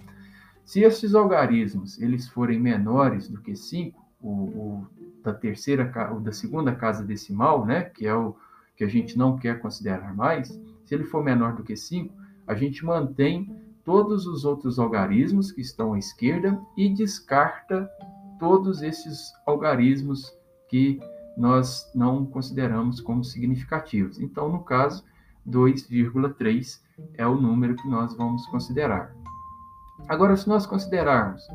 Se 0.64 0.82
esses 0.82 1.14
algarismos 1.14 2.00
eles 2.00 2.28
forem 2.28 2.60
menores 2.60 3.28
do 3.28 3.40
que 3.40 3.56
5, 3.56 4.06
o, 4.20 4.28
o, 4.28 4.86
da 5.22 5.32
terceira, 5.32 5.90
o 6.14 6.20
da 6.20 6.32
segunda 6.32 6.74
casa 6.74 7.02
decimal, 7.02 7.64
né, 7.64 7.84
que 7.84 8.06
é 8.06 8.14
o 8.14 8.36
que 8.76 8.84
a 8.84 8.88
gente 8.88 9.16
não 9.16 9.36
quer 9.36 9.60
considerar 9.60 10.14
mais, 10.14 10.48
se 10.84 10.94
ele 10.94 11.04
for 11.04 11.24
menor 11.24 11.54
do 11.54 11.62
que 11.62 11.74
5, 11.74 12.14
a 12.46 12.54
gente 12.54 12.84
mantém 12.84 13.50
todos 13.88 14.26
os 14.26 14.44
outros 14.44 14.78
algarismos 14.78 15.50
que 15.50 15.62
estão 15.62 15.94
à 15.94 15.98
esquerda 15.98 16.60
e 16.76 16.90
descarta 16.90 17.90
todos 18.38 18.82
esses 18.82 19.32
algarismos 19.46 20.30
que 20.68 21.00
nós 21.38 21.90
não 21.94 22.26
consideramos 22.26 23.00
como 23.00 23.24
significativos. 23.24 24.20
Então, 24.20 24.50
no 24.50 24.62
caso, 24.62 25.02
2,3 25.48 26.82
é 27.14 27.26
o 27.26 27.34
número 27.34 27.76
que 27.76 27.88
nós 27.88 28.14
vamos 28.14 28.44
considerar. 28.48 29.16
Agora, 30.06 30.36
se 30.36 30.46
nós 30.46 30.66
considerarmos 30.66 31.48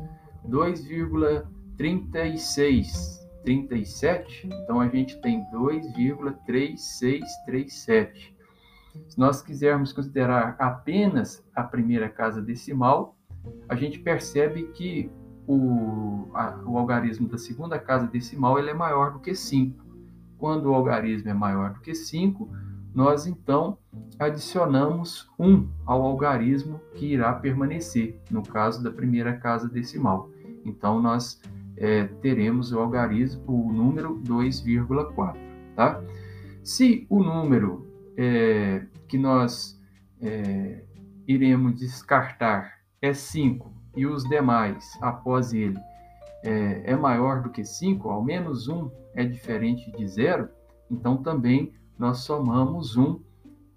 2,36, 0.48 3.22
37, 3.44 4.48
então 4.48 4.80
a 4.80 4.88
gente 4.88 5.20
tem 5.20 5.44
2,3637. 5.52 8.33
Se 9.08 9.18
nós 9.18 9.42
quisermos 9.42 9.92
considerar 9.92 10.56
apenas 10.58 11.44
a 11.54 11.62
primeira 11.62 12.08
casa 12.08 12.40
decimal, 12.40 13.16
a 13.68 13.74
gente 13.74 13.98
percebe 13.98 14.64
que 14.68 15.10
o, 15.46 16.28
a, 16.34 16.62
o 16.66 16.78
algarismo 16.78 17.28
da 17.28 17.36
segunda 17.36 17.78
casa 17.78 18.06
decimal 18.06 18.58
ele 18.58 18.70
é 18.70 18.74
maior 18.74 19.12
do 19.12 19.18
que 19.18 19.34
5. 19.34 19.84
Quando 20.38 20.66
o 20.66 20.74
algarismo 20.74 21.28
é 21.28 21.34
maior 21.34 21.74
do 21.74 21.80
que 21.80 21.94
5, 21.94 22.48
nós 22.94 23.26
então 23.26 23.76
adicionamos 24.18 25.28
1 25.38 25.68
ao 25.84 26.02
algarismo 26.02 26.80
que 26.94 27.06
irá 27.06 27.32
permanecer, 27.32 28.20
no 28.30 28.42
caso 28.42 28.82
da 28.82 28.90
primeira 28.90 29.36
casa 29.36 29.68
decimal. 29.68 30.30
Então, 30.64 31.00
nós 31.00 31.40
é, 31.76 32.04
teremos 32.04 32.72
o 32.72 32.78
algarismo, 32.78 33.42
o 33.46 33.72
número 33.72 34.20
2,4, 34.20 35.36
tá? 35.74 36.00
Se 36.62 37.06
o 37.10 37.22
número 37.22 37.83
é, 38.16 38.84
que 39.08 39.18
nós 39.18 39.80
é, 40.20 40.82
iremos 41.26 41.78
descartar 41.78 42.74
é 43.00 43.12
5 43.12 43.72
e 43.96 44.06
os 44.06 44.24
demais 44.24 44.96
após 45.00 45.52
ele 45.52 45.78
é, 46.42 46.92
é 46.92 46.96
maior 46.96 47.42
do 47.42 47.50
que 47.50 47.64
5, 47.64 48.08
ao 48.08 48.22
menos 48.22 48.68
1 48.68 48.90
é 49.14 49.24
diferente 49.24 49.90
de 49.92 50.06
zero, 50.06 50.48
então 50.90 51.16
também 51.16 51.72
nós 51.98 52.18
somamos 52.18 52.96
1 52.96 53.20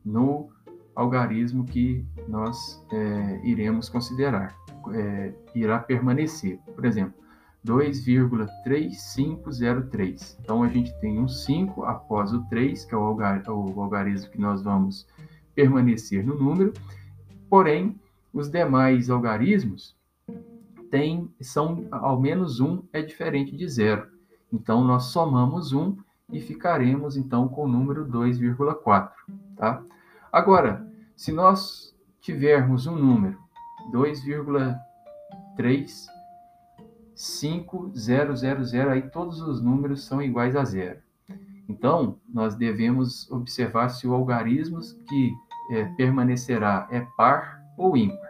no 0.04 0.50
algarismo 0.95 1.63
que 1.63 2.06
nós 2.28 2.84
é, 2.91 3.41
iremos 3.43 3.88
considerar, 3.88 4.56
é, 4.93 5.34
irá 5.54 5.80
permanecer. 5.80 6.60
Por 6.76 6.86
exemplo, 6.86 7.13
2,3503. 7.67 10.38
Então, 10.41 10.63
a 10.63 10.69
gente 10.69 10.97
tem 10.99 11.19
um 11.19 11.27
5 11.27 11.84
após 11.84 12.34
o 12.34 12.41
3, 12.45 12.86
que 12.86 12.95
é 12.95 12.97
o, 12.97 13.01
algar, 13.01 13.43
o 13.49 13.82
algarismo 13.82 14.32
que 14.32 14.39
nós 14.39 14.63
vamos 14.63 15.06
permanecer 15.53 16.25
no 16.25 16.36
número. 16.36 16.71
Porém, 17.49 17.99
os 18.32 18.49
demais 18.49 19.10
algarismos 19.10 19.93
têm, 20.89 21.30
são 21.41 21.86
ao 21.91 22.17
menos 22.19 22.62
um 22.62 22.82
é 22.93 23.01
diferente 23.01 23.53
de 23.56 23.67
zero. 23.67 24.08
Então, 24.51 24.84
nós 24.84 25.06
somamos 25.06 25.71
um 25.73 25.95
e 26.32 26.39
ficaremos, 26.39 27.17
então, 27.17 27.47
com 27.49 27.65
o 27.65 27.67
número 27.67 28.06
2,4. 28.06 29.12
Tá? 29.58 29.84
Agora, 30.32 30.88
se 31.15 31.34
nós 31.34 31.95
tivermos 32.21 32.88
um 32.88 32.95
número 32.95 33.38
2,3 33.91 36.08
5000, 37.17 38.89
aí 38.91 39.01
todos 39.10 39.41
os 39.41 39.60
números 39.60 40.06
são 40.06 40.21
iguais 40.21 40.56
a 40.56 40.63
zero. 40.63 40.99
Então, 41.67 42.19
nós 42.30 42.56
devemos 42.56 43.30
observar 43.32 43.89
se 43.89 44.08
o 44.08 44.13
algarismo 44.13 44.80
que 45.10 45.34
é, 45.71 45.86
permanecerá 45.97 46.88
é 46.91 47.01
par 47.17 47.60
ou 47.75 47.97
ímpar. 47.97 48.30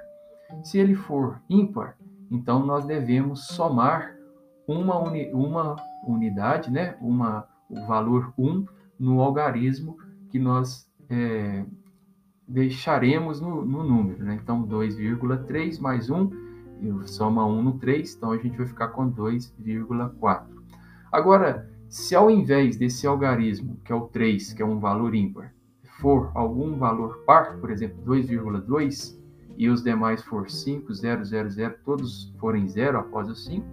Se 0.64 0.80
ele 0.80 0.96
for 0.96 1.42
ímpar, 1.50 1.98
então 2.32 2.66
nós 2.66 2.86
devemos 2.86 3.48
somar 3.48 4.16
uma, 4.66 4.98
uni, 4.98 5.30
uma 5.34 5.76
unidade, 6.08 6.72
né, 6.72 6.96
uma, 7.02 7.46
o 7.70 7.86
valor 7.86 8.34
1 8.38 8.66
no 8.98 9.22
algarismo 9.22 9.98
que 10.30 10.40
nós 10.40 10.90
é, 11.10 11.66
deixaremos 12.48 13.42
no, 13.42 13.66
no 13.66 13.84
número. 13.84 14.24
Né? 14.24 14.40
Então, 14.42 14.66
2,3 14.66 15.80
mais 15.80 16.10
1 16.10 16.47
soma 17.06 17.46
1 17.46 17.62
no 17.62 17.80
3, 17.80 18.16
então 18.16 18.32
a 18.32 18.38
gente 18.38 18.58
vai 18.58 18.68
ficar 18.68 18.90
com 18.90 19.12
2,4. 19.12 20.46
Agora, 21.12 21.70
se 21.90 22.16
ao 22.16 22.30
invés 22.30 22.78
desse 22.78 23.08
algarismo, 23.08 23.78
que 23.84 23.92
é 23.92 23.96
o 23.96 24.08
3, 24.08 24.54
que 24.54 24.62
é 24.62 24.66
um 24.66 24.80
valor 24.80 25.16
ímpar, 25.16 25.54
for 26.00 26.32
algum 26.36 26.78
valor 26.78 27.24
par, 27.26 27.58
por 27.58 27.72
exemplo, 27.72 27.98
2,2, 28.06 29.18
e 29.58 29.70
os 29.70 29.82
demais 29.82 30.22
for 30.24 30.50
5, 30.50 30.94
0, 30.94 31.26
0, 31.26 31.50
0, 31.50 31.76
todos 31.84 32.34
forem 32.38 32.68
0 32.68 33.00
após 33.00 33.28
o 33.28 33.36
5, 33.36 33.66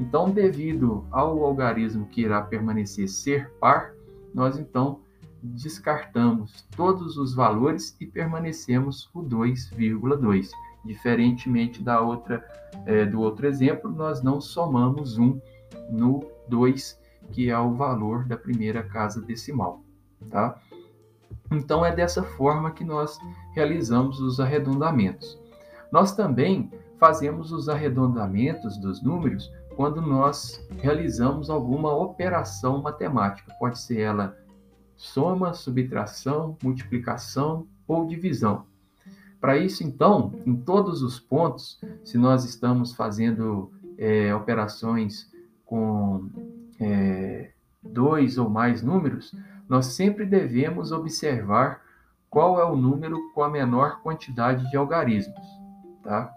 então, 0.00 0.30
devido 0.30 1.04
ao 1.10 1.44
algarismo 1.44 2.06
que 2.06 2.22
irá 2.22 2.40
permanecer 2.40 3.06
ser 3.06 3.50
par, 3.60 3.92
nós 4.34 4.58
então 4.58 5.00
descartamos 5.42 6.66
todos 6.74 7.18
os 7.18 7.34
valores 7.34 7.94
e 8.00 8.06
permanecemos 8.06 9.10
o 9.12 9.22
2,2. 9.22 10.48
Diferentemente 10.84 11.82
da 11.82 12.00
outra, 12.00 12.44
é, 12.86 13.04
do 13.04 13.20
outro 13.20 13.46
exemplo, 13.46 13.90
nós 13.90 14.22
não 14.22 14.40
somamos 14.40 15.18
1 15.18 15.40
no 15.90 16.24
2, 16.48 16.98
que 17.32 17.50
é 17.50 17.58
o 17.58 17.74
valor 17.74 18.24
da 18.24 18.36
primeira 18.36 18.82
casa 18.82 19.20
decimal. 19.20 19.82
Tá? 20.30 20.58
Então, 21.50 21.84
é 21.84 21.94
dessa 21.94 22.22
forma 22.22 22.70
que 22.70 22.84
nós 22.84 23.18
realizamos 23.54 24.20
os 24.20 24.40
arredondamentos. 24.40 25.38
Nós 25.92 26.14
também 26.14 26.70
fazemos 26.98 27.50
os 27.50 27.68
arredondamentos 27.68 28.76
dos 28.78 29.02
números 29.02 29.50
quando 29.74 30.00
nós 30.00 30.64
realizamos 30.78 31.50
alguma 31.50 31.92
operação 31.92 32.82
matemática. 32.82 33.52
Pode 33.58 33.78
ser 33.80 34.00
ela 34.00 34.36
soma, 34.94 35.54
subtração, 35.54 36.56
multiplicação 36.62 37.66
ou 37.88 38.06
divisão. 38.06 38.66
Para 39.40 39.56
isso, 39.56 39.82
então, 39.82 40.34
em 40.44 40.54
todos 40.54 41.02
os 41.02 41.18
pontos, 41.18 41.80
se 42.04 42.18
nós 42.18 42.44
estamos 42.44 42.94
fazendo 42.94 43.72
é, 43.96 44.34
operações 44.34 45.30
com 45.64 46.28
é, 46.78 47.50
dois 47.82 48.36
ou 48.36 48.50
mais 48.50 48.82
números, 48.82 49.34
nós 49.68 49.86
sempre 49.86 50.26
devemos 50.26 50.92
observar 50.92 51.80
qual 52.28 52.60
é 52.60 52.64
o 52.64 52.76
número 52.76 53.32
com 53.32 53.42
a 53.42 53.48
menor 53.48 54.02
quantidade 54.02 54.68
de 54.70 54.76
algarismos. 54.76 55.46
Tá? 56.02 56.32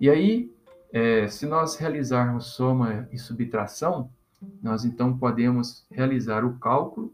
E 0.00 0.08
aí, 0.08 0.50
é, 0.92 1.28
se 1.28 1.46
nós 1.46 1.76
realizarmos 1.76 2.46
soma 2.46 3.08
e 3.12 3.18
subtração, 3.18 4.10
nós 4.62 4.84
então 4.84 5.16
podemos 5.18 5.86
realizar 5.90 6.44
o 6.44 6.58
cálculo 6.58 7.12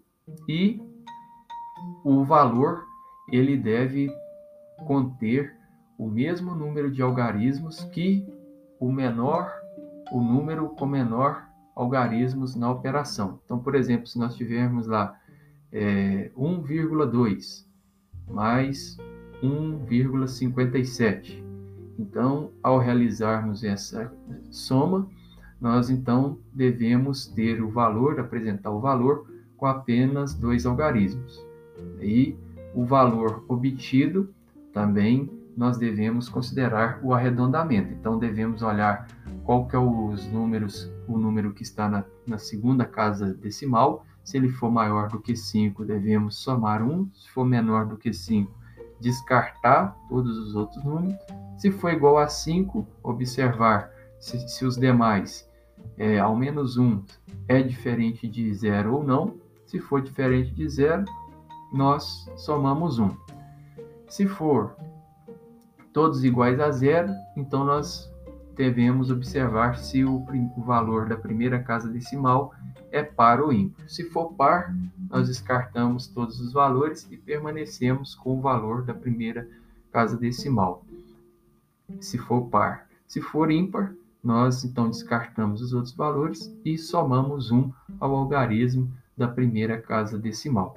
e 0.49 0.81
o 2.05 2.25
valor 2.25 2.85
ele 3.31 3.57
deve 3.57 4.11
conter 4.87 5.55
o 5.99 6.09
mesmo 6.09 6.55
número 6.55 6.91
de 6.91 7.03
algarismos 7.03 7.85
que 7.85 8.27
o 8.81 8.91
menor, 8.91 9.53
o 10.13 10.21
número 10.21 10.71
com 10.71 10.87
menor 10.87 11.45
algarismos 11.75 12.55
na 12.55 12.71
operação. 12.71 13.41
Então, 13.45 13.59
por 13.59 13.75
exemplo, 13.75 14.07
se 14.07 14.19
nós 14.19 14.35
tivermos 14.35 14.87
lá 14.87 15.19
é, 15.73 16.31
1,2 16.37 17.67
mais 18.29 18.97
1,57, 19.43 21.43
então, 21.99 22.51
ao 22.63 22.79
realizarmos 22.79 23.63
essa 23.63 24.13
soma, 24.51 25.09
nós 25.61 25.91
então 25.91 26.39
devemos 26.53 27.27
ter 27.27 27.63
o 27.63 27.71
valor, 27.71 28.19
apresentar 28.19 28.71
o 28.71 28.81
valor 28.81 29.27
com 29.57 29.67
apenas 29.67 30.35
dois 30.35 30.67
algarismos. 30.67 31.45
E 32.01 32.37
o 32.75 32.85
valor 32.85 33.45
obtido 33.49 34.34
também 34.75 35.31
nós 35.57 35.79
devemos 35.79 36.29
considerar 36.29 36.99
o 37.03 37.15
arredondamento. 37.15 37.93
Então 37.93 38.19
devemos 38.19 38.61
olhar 38.61 39.07
qual 39.45 39.67
que 39.67 39.77
é 39.77 39.79
os 39.79 40.27
números, 40.27 40.91
o 41.07 41.17
número 41.17 41.55
que 41.55 41.63
está 41.63 41.89
na, 41.89 42.05
na 42.27 42.39
segunda 42.39 42.85
casa 42.85 43.33
decimal. 43.33 44.05
Se 44.25 44.37
ele 44.37 44.49
for 44.49 44.71
maior 44.71 45.09
do 45.09 45.21
que 45.21 45.37
5, 45.37 45.85
devemos 45.85 46.37
somar 46.37 46.83
1. 46.83 47.09
Se 47.15 47.31
for 47.31 47.45
menor 47.45 47.87
do 47.87 47.97
que 47.97 48.13
5, 48.13 48.53
descartar 49.01 49.97
todos 50.09 50.37
os 50.37 50.57
outros 50.57 50.83
números. 50.83 51.17
Se 51.57 51.71
for 51.71 51.93
igual 51.93 52.19
a 52.19 52.27
5, 52.27 52.87
observar 53.03 53.91
se, 54.19 54.49
se 54.49 54.65
os 54.65 54.77
demais, 54.77 55.49
é, 55.97 56.19
ao 56.19 56.35
menos 56.35 56.77
1, 56.77 57.01
é 57.47 57.63
diferente 57.63 58.27
de 58.27 58.53
zero 58.55 58.97
ou 58.97 59.05
não. 59.05 59.37
Se 59.67 59.79
for 59.79 60.03
diferente 60.03 60.53
de 60.53 60.69
zero, 60.69 61.05
nós 61.73 62.29
somamos 62.37 62.99
1. 62.99 63.11
Se 64.09 64.27
for 64.27 64.77
todos 65.93 66.25
iguais 66.25 66.61
a 66.61 66.71
zero, 66.71 67.13
então 67.37 67.65
nós 67.65 68.13
devemos 68.55 69.11
observar 69.11 69.77
se 69.79 70.05
o, 70.05 70.25
valor 70.59 71.09
da 71.09 71.17
primeira 71.17 71.59
casa 71.59 71.89
decimal 71.89 72.55
é 72.91 73.03
par 73.03 73.41
ou 73.41 73.53
ímpar. 73.53 73.89
Se 73.89 74.05
for 74.05 74.33
par, 74.35 74.75
nós 75.11 75.29
descartamos 75.29 76.07
todos 76.07 76.41
os 76.41 76.53
valores 76.53 77.07
e 77.11 77.17
permanecemos 77.17 78.15
com 78.15 78.39
o 78.39 78.41
valor 78.41 78.85
da 78.85 78.95
primeira 78.95 79.49
casa 79.93 80.17
decimal. 80.17 80.85
Se 82.01 82.19
for 82.19 82.49
par. 82.49 82.89
Se 83.07 83.21
for 83.21 83.51
ímpar, 83.51 83.95
nós 84.23 84.65
então 84.65 84.89
descartamos 84.89 85.61
os 85.61 85.75
outros 85.75 85.95
valores 85.95 86.53
e 86.65 86.79
somamos 86.79 87.51
um 87.51 87.71
ao 88.01 88.15
algarismo 88.15 88.91
da 89.17 89.29
primeira 89.29 89.81
casa 89.81 90.19
decimal. 90.19 90.77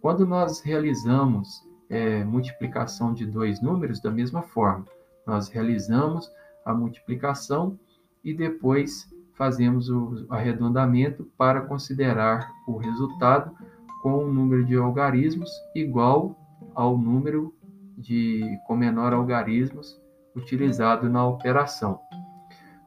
Quando 0.00 0.24
nós 0.24 0.60
realizamos 0.60 1.65
é, 1.88 2.24
multiplicação 2.24 3.12
de 3.12 3.26
dois 3.26 3.60
números 3.60 4.00
da 4.00 4.10
mesma 4.10 4.42
forma. 4.42 4.84
Nós 5.26 5.48
realizamos 5.48 6.30
a 6.64 6.74
multiplicação 6.74 7.78
e 8.24 8.34
depois 8.34 9.08
fazemos 9.34 9.90
o 9.90 10.26
arredondamento 10.30 11.24
para 11.36 11.60
considerar 11.60 12.50
o 12.66 12.76
resultado 12.76 13.54
com 14.02 14.24
um 14.24 14.32
número 14.32 14.64
de 14.64 14.76
algarismos 14.76 15.50
igual 15.74 16.36
ao 16.74 16.96
número 16.96 17.54
de 17.96 18.58
com 18.66 18.76
menor 18.76 19.12
algarismos 19.12 20.00
utilizado 20.34 21.08
na 21.08 21.26
operação. 21.26 22.00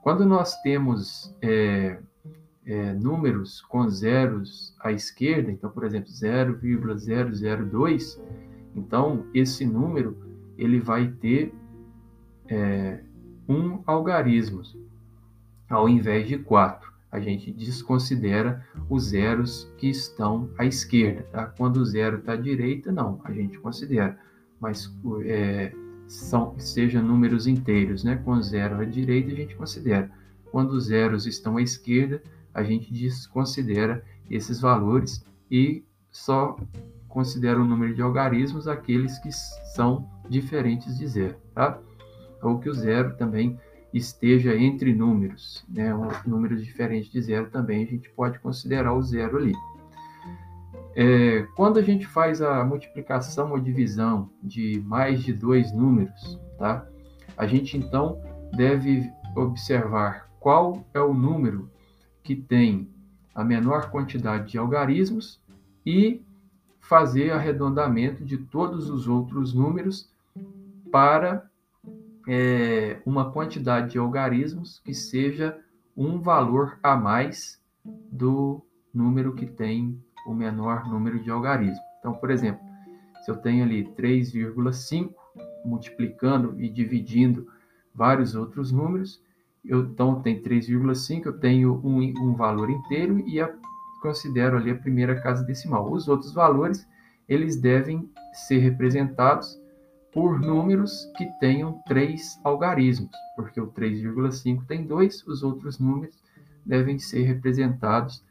Quando 0.01 0.25
nós 0.25 0.55
temos 0.61 1.35
é, 1.41 1.99
é, 2.65 2.93
números 2.93 3.61
com 3.61 3.89
zeros 3.89 4.75
à 4.79 4.91
esquerda, 4.91 5.51
então, 5.51 5.69
por 5.69 5.83
exemplo, 5.83 6.09
0,002, 6.09 8.21
então, 8.79 9.25
esse 9.33 9.65
número 9.65 10.17
ele 10.57 10.79
vai 10.79 11.07
ter 11.07 11.53
é, 12.47 13.01
um 13.47 13.81
algarismo 13.85 14.61
ao 15.69 15.87
invés 15.87 16.27
de 16.27 16.37
quatro. 16.37 16.89
a 17.11 17.19
gente 17.19 17.51
desconsidera 17.51 18.63
os 18.87 19.05
zeros 19.05 19.71
que 19.77 19.89
estão 19.89 20.49
à 20.59 20.65
esquerda. 20.65 21.23
Tá? 21.31 21.45
Quando 21.45 21.77
o 21.77 21.85
zero 21.85 22.19
está 22.19 22.33
à 22.33 22.35
direita, 22.35 22.91
não, 22.91 23.19
a 23.23 23.31
gente 23.31 23.57
considera. 23.57 24.15
Mas 24.59 24.95
é, 25.23 25.73
são, 26.07 26.53
seja 26.59 27.01
números 27.01 27.47
inteiros, 27.47 28.03
né? 28.03 28.15
com 28.17 28.39
zero 28.41 28.79
à 28.79 28.85
direita, 28.85 29.31
a 29.31 29.35
gente 29.35 29.55
considera. 29.55 30.11
Quando 30.51 30.71
os 30.71 30.85
zeros 30.85 31.25
estão 31.25 31.57
à 31.57 31.61
esquerda, 31.63 32.21
a 32.53 32.61
gente 32.63 32.93
desconsidera 32.93 34.03
esses 34.29 34.59
valores 34.59 35.25
e 35.49 35.83
só 36.11 36.57
considera 37.09 37.59
o 37.59 37.65
número 37.65 37.93
de 37.93 38.01
algarismos 38.01 38.67
aqueles 38.67 39.19
que 39.19 39.31
são 39.31 40.07
diferentes 40.29 40.97
de 40.97 41.07
zero. 41.07 41.35
Tá? 41.53 41.79
Ou 42.41 42.59
que 42.59 42.69
o 42.69 42.73
zero 42.73 43.17
também 43.17 43.59
esteja 43.93 44.55
entre 44.55 44.93
números, 44.93 45.65
né, 45.67 45.93
um 45.93 46.07
número 46.25 46.55
diferente 46.55 47.11
de 47.11 47.21
zero 47.21 47.49
também, 47.49 47.83
a 47.83 47.87
gente 47.87 48.09
pode 48.11 48.39
considerar 48.39 48.93
o 48.93 49.01
zero 49.01 49.37
ali. 49.37 49.53
É, 50.95 51.47
quando 51.55 51.79
a 51.79 51.81
gente 51.81 52.05
faz 52.05 52.41
a 52.41 52.63
multiplicação 52.63 53.51
ou 53.51 53.59
divisão 53.59 54.29
de 54.43 54.79
mais 54.85 55.23
de 55.23 55.33
dois 55.33 55.71
números, 55.71 56.39
tá, 56.57 56.87
a 57.35 57.47
gente 57.47 57.77
então 57.77 58.21
deve 58.55 59.09
observar 59.35 60.29
qual 60.39 60.85
é 60.93 60.99
o 60.99 61.13
número 61.13 61.69
que 62.23 62.35
tem 62.35 62.89
a 63.33 63.43
menor 63.43 63.89
quantidade 63.89 64.51
de 64.51 64.57
algarismos 64.57 65.41
e 65.85 66.21
fazer 66.89 67.31
arredondamento 67.31 68.25
de 68.25 68.35
todos 68.35 68.89
os 68.89 69.07
outros 69.07 69.53
números 69.53 70.09
para 70.91 71.47
é, 72.27 72.99
uma 73.05 73.31
quantidade 73.31 73.91
de 73.91 73.99
algarismos 73.99 74.81
que 74.83 74.95
seja 74.95 75.55
um 75.95 76.19
valor 76.19 76.79
a 76.81 76.95
mais 76.95 77.61
do 77.85 78.59
número 78.91 79.35
que 79.35 79.45
tem 79.45 80.03
o 80.25 80.33
menor 80.33 80.89
número 80.89 81.21
de 81.21 81.29
algarismos. 81.29 81.77
Então, 81.99 82.15
por 82.15 82.31
exemplo, 82.31 82.61
se 83.21 83.29
eu 83.29 83.37
tenho 83.37 83.63
ali 83.63 83.85
3,5 83.95 85.13
multiplicando 85.63 86.59
e 86.59 86.67
dividindo 86.67 87.47
vários 87.93 88.33
outros 88.33 88.71
números, 88.71 89.21
eu, 89.63 89.81
então 89.81 90.23
tem 90.23 90.41
3,5, 90.41 91.27
eu 91.27 91.37
tenho 91.37 91.79
um, 91.83 91.99
um 91.99 92.33
valor 92.33 92.67
inteiro 92.71 93.19
e 93.27 93.39
a, 93.39 93.53
considero 93.99 94.57
ali 94.57 94.71
a 94.71 94.75
primeira 94.75 95.19
casa 95.21 95.43
decimal. 95.43 95.91
Os 95.91 96.07
outros 96.07 96.33
valores, 96.33 96.87
eles 97.27 97.55
devem 97.55 98.09
ser 98.33 98.59
representados 98.59 99.59
por 100.11 100.39
números 100.39 101.11
que 101.17 101.25
tenham 101.39 101.81
três 101.87 102.39
algarismos, 102.43 103.11
porque 103.35 103.61
o 103.61 103.67
3,5 103.67 104.65
tem 104.65 104.85
dois, 104.85 105.25
os 105.27 105.43
outros 105.43 105.79
números 105.79 106.17
devem 106.65 106.97
ser 106.97 107.23
representados 107.23 108.23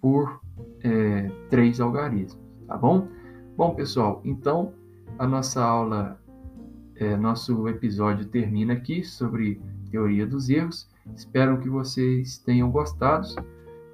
por 0.00 0.40
é, 0.82 1.30
três 1.48 1.80
algarismos, 1.80 2.42
tá 2.66 2.76
bom? 2.76 3.08
Bom, 3.56 3.74
pessoal, 3.74 4.20
então 4.24 4.72
a 5.18 5.26
nossa 5.26 5.62
aula, 5.62 6.20
é, 6.96 7.16
nosso 7.16 7.68
episódio 7.68 8.26
termina 8.26 8.72
aqui 8.72 9.04
sobre 9.04 9.60
teoria 9.90 10.26
dos 10.26 10.48
erros. 10.48 10.88
Espero 11.14 11.58
que 11.58 11.68
vocês 11.68 12.38
tenham 12.38 12.70
gostado, 12.70 13.26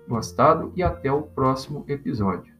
gostado 0.08 0.72
e 0.74 0.82
até 0.82 1.10
o 1.12 1.22
próximo 1.22 1.84
episódio. 1.88 2.55